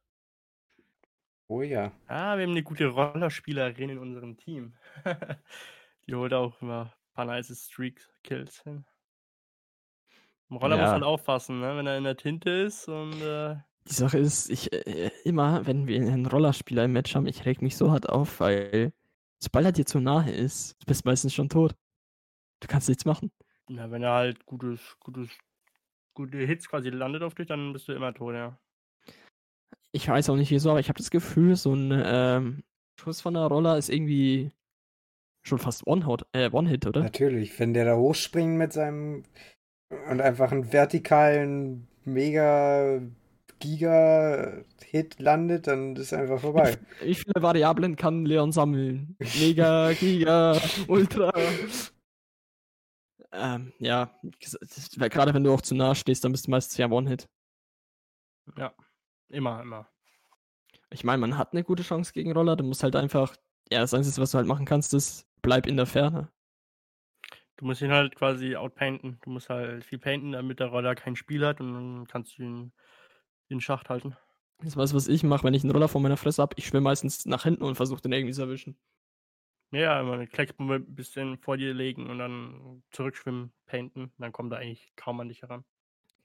[1.49, 1.93] Oh ja.
[2.07, 4.75] Ah, wir haben eine gute Rollerspielerin in unserem Team.
[6.07, 8.87] die holt auch immer ein paar nice Streak-Kills hin.
[10.49, 10.93] Im Roller muss Ja.
[10.93, 11.77] halt aufpassen, ne?
[11.77, 15.87] wenn er in der Tinte ist und äh, Die Sache ist, ich äh, immer, wenn
[15.87, 18.93] wir einen Rollerspieler im Match haben, ich reg mich so hart auf, weil
[19.39, 21.75] sobald er dir zu nahe ist, du bist meistens schon tot.
[22.61, 23.31] Du kannst nichts machen.
[23.69, 25.29] na, wenn er halt gutes, gutes,
[26.15, 28.59] gute Hits quasi landet auf dich, dann bist du immer tot, ja.
[29.93, 32.63] Ich weiß auch nicht wieso, aber ich habe das Gefühl, so ein ähm,
[33.01, 34.51] Schuss von der Roller ist irgendwie
[35.47, 37.03] schon fast One-Hit, äh, One-Hit, oder?
[37.03, 39.25] Natürlich, wenn der da hochspringt mit seinem
[40.11, 43.01] und einfach einen vertikalen Mega
[43.61, 46.77] Giga Hit landet, dann ist einfach vorbei.
[47.03, 49.17] Wie viele Variablen kann Leon sammeln?
[49.41, 51.33] Mega, Giga, Ultra.
[53.33, 54.11] Ähm, ja,
[54.97, 57.29] gerade wenn du auch zu nah stehst, dann bist du meistens ja One-Hit.
[58.57, 58.73] Ja.
[59.29, 59.89] Immer, immer.
[60.91, 63.37] Ich meine, man hat eine gute Chance gegen Roller, du musst halt einfach,
[63.71, 66.31] ja, das Einzige, was du halt machen kannst, ist, bleib in der Ferne.
[67.59, 69.19] Du musst ihn halt quasi outpainten.
[69.23, 72.43] Du musst halt viel painten, damit der Roller kein Spiel hat und dann kannst du
[72.45, 72.73] ihn
[73.49, 74.17] in Schacht halten.
[74.59, 76.55] Das ist was, was ich mache, wenn ich einen Roller vor meiner Fresse habe.
[76.57, 78.79] Ich schwimme meistens nach hinten und versuche den irgendwie zu erwischen.
[79.71, 84.13] Ja, immer eine Klecksbombe ein bisschen vor dir legen und dann zurückschwimmen, painten.
[84.19, 85.65] Dann kommt er eigentlich kaum an dich heran.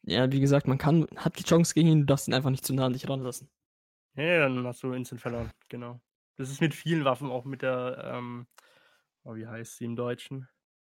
[0.03, 2.65] Ja, wie gesagt, man kann, hat die Chance gegen ihn, du darfst ihn einfach nicht
[2.65, 3.49] zu nah an dich ranlassen.
[4.15, 5.51] Ja, dann hast du instant verloren.
[5.69, 5.99] Genau.
[6.37, 8.47] Das ist mit vielen Waffen, auch mit der, ähm,
[9.23, 10.47] oh, wie heißt sie im Deutschen?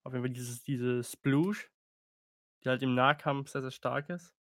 [0.03, 1.69] Auf jeden Fall dieses, diese Sploosh,
[2.63, 4.33] die halt im Nahkampf sehr, sehr stark ist.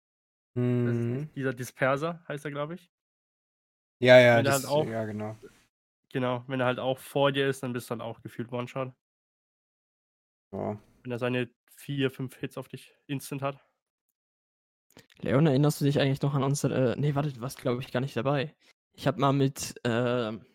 [0.55, 1.29] Das ist Mhm.
[1.33, 2.91] dieser Disperser heißt er, glaube ich.
[3.99, 5.37] Ja, ja, das, halt auch- ja, genau.
[6.13, 8.93] Genau, wenn er halt auch vor dir ist, dann bist du dann auch gefühlt One-Shot.
[10.53, 10.79] Ja.
[11.03, 13.63] Wenn er seine vier, fünf Hits auf dich instant hat.
[15.19, 17.99] Leon, erinnerst du dich eigentlich noch an unsere, nee, warte, du warst, glaube ich, gar
[17.99, 18.55] nicht dabei.
[18.93, 20.45] Ich habe mal mit, ähm,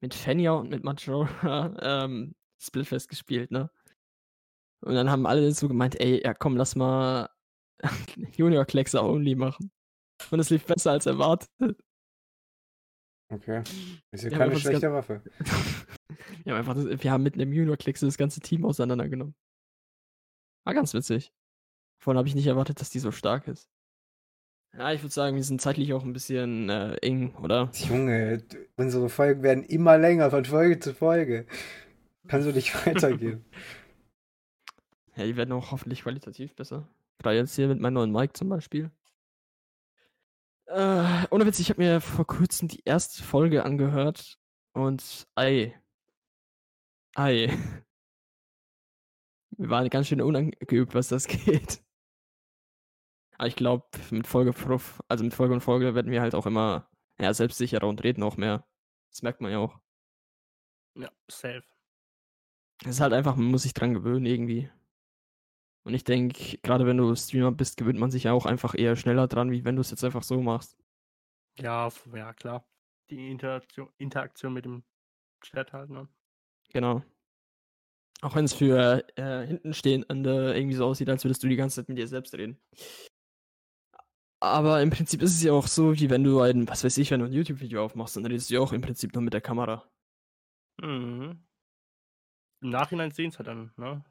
[0.00, 3.70] mit Fenja und mit Majora ähm, Splitfest gespielt, ne?
[4.80, 7.30] Und dann haben alle so gemeint, ey, ja komm, lass mal
[8.36, 9.70] Junior Kleckser only machen.
[10.30, 11.50] Und es lief besser als erwartet.
[13.34, 13.62] Okay.
[14.12, 15.20] Ist ja keine schlechte Waffe.
[16.44, 19.34] wir, haben einfach das, wir haben mit einem Junior Kleckser das ganze Team auseinandergenommen.
[20.64, 21.32] War ganz witzig.
[21.98, 23.68] Vorhin habe ich nicht erwartet, dass die so stark ist.
[24.76, 27.70] Ja, ich würde sagen, wir sind zeitlich auch ein bisschen äh, eng, oder?
[27.88, 28.42] Junge,
[28.76, 31.46] unsere Folgen werden immer länger von Folge zu Folge.
[32.28, 33.44] Kannst du nicht weitergehen.
[35.16, 36.88] Ja, die werden auch hoffentlich qualitativ besser.
[37.18, 38.90] Gerade jetzt hier mit meinem neuen Mic zum Beispiel.
[40.66, 44.38] Äh, ohne Witz, ich habe mir vor kurzem die erste Folge angehört
[44.72, 45.74] und ei.
[47.14, 47.48] Ei.
[49.56, 51.84] Wir waren ganz schön unangeübt, was das geht.
[53.38, 54.52] Aber ich glaube, mit Folge,
[55.08, 56.88] also mit Folge und Folge werden wir halt auch immer
[57.18, 58.66] ja, selbstsicherer und reden auch mehr.
[59.10, 59.78] Das merkt man ja auch.
[60.96, 61.62] Ja, safe.
[62.82, 64.70] Es ist halt einfach, man muss sich dran gewöhnen irgendwie.
[65.84, 68.96] Und ich denke, gerade wenn du Streamer bist, gewöhnt man sich ja auch einfach eher
[68.96, 70.78] schneller dran, wie wenn du es jetzt einfach so machst.
[71.58, 72.66] Ja, ja, klar.
[73.10, 74.82] Die Interaktion, Interaktion mit dem
[75.42, 76.08] Chat halt, ne?
[76.70, 77.02] Genau.
[78.22, 81.88] Auch wenn es für äh, Hintenstehende irgendwie so aussieht, als würdest du die ganze Zeit
[81.90, 82.58] mit dir selbst reden.
[84.40, 87.10] Aber im Prinzip ist es ja auch so, wie wenn du ein, was weiß ich,
[87.10, 89.40] wenn du ein YouTube-Video aufmachst, dann redest du ja auch im Prinzip nur mit der
[89.42, 89.86] Kamera.
[90.80, 91.44] Mhm.
[92.62, 94.04] Im Nachhinein sehen es halt dann, ne?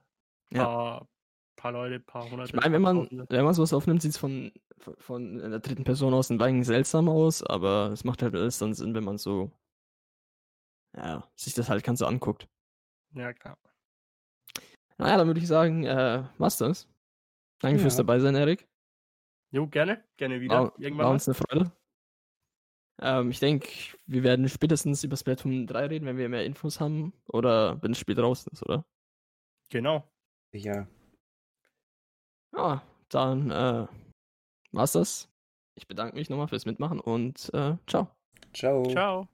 [0.51, 0.63] Ja.
[0.63, 1.07] Paar,
[1.55, 2.49] paar Leute, paar hundert.
[2.49, 5.83] Ich meine, wenn man, wenn man sowas aufnimmt, sieht es von, von, von der dritten
[5.83, 9.17] Person aus ein wenig seltsam aus, aber es macht halt alles dann Sinn, wenn man
[9.17, 9.51] so
[10.95, 12.47] ja, sich das halt ganz so anguckt.
[13.15, 13.57] Ja, klar.
[14.97, 16.87] Naja, dann würde ich sagen, äh, was das?
[17.59, 18.03] Danke fürs Ja.
[18.03, 18.67] dabei sein, Erik.
[19.51, 20.03] Jo, gerne.
[20.17, 20.63] Gerne wieder.
[20.63, 21.71] War, Irgendwann war uns eine Freude.
[23.01, 23.67] Ähm, ich denke,
[24.05, 27.13] wir werden spätestens über Splatoon 3 reden, wenn wir mehr Infos haben.
[27.27, 28.85] Oder wenn das Spiel draußen ist, oder?
[29.69, 30.07] Genau.
[30.53, 30.87] Ja.
[32.53, 33.87] Ja, dann äh,
[34.71, 35.29] war's das.
[35.75, 38.07] Ich bedanke mich nochmal fürs Mitmachen und äh, ciao.
[38.53, 38.83] Ciao.
[38.83, 39.27] Ciao.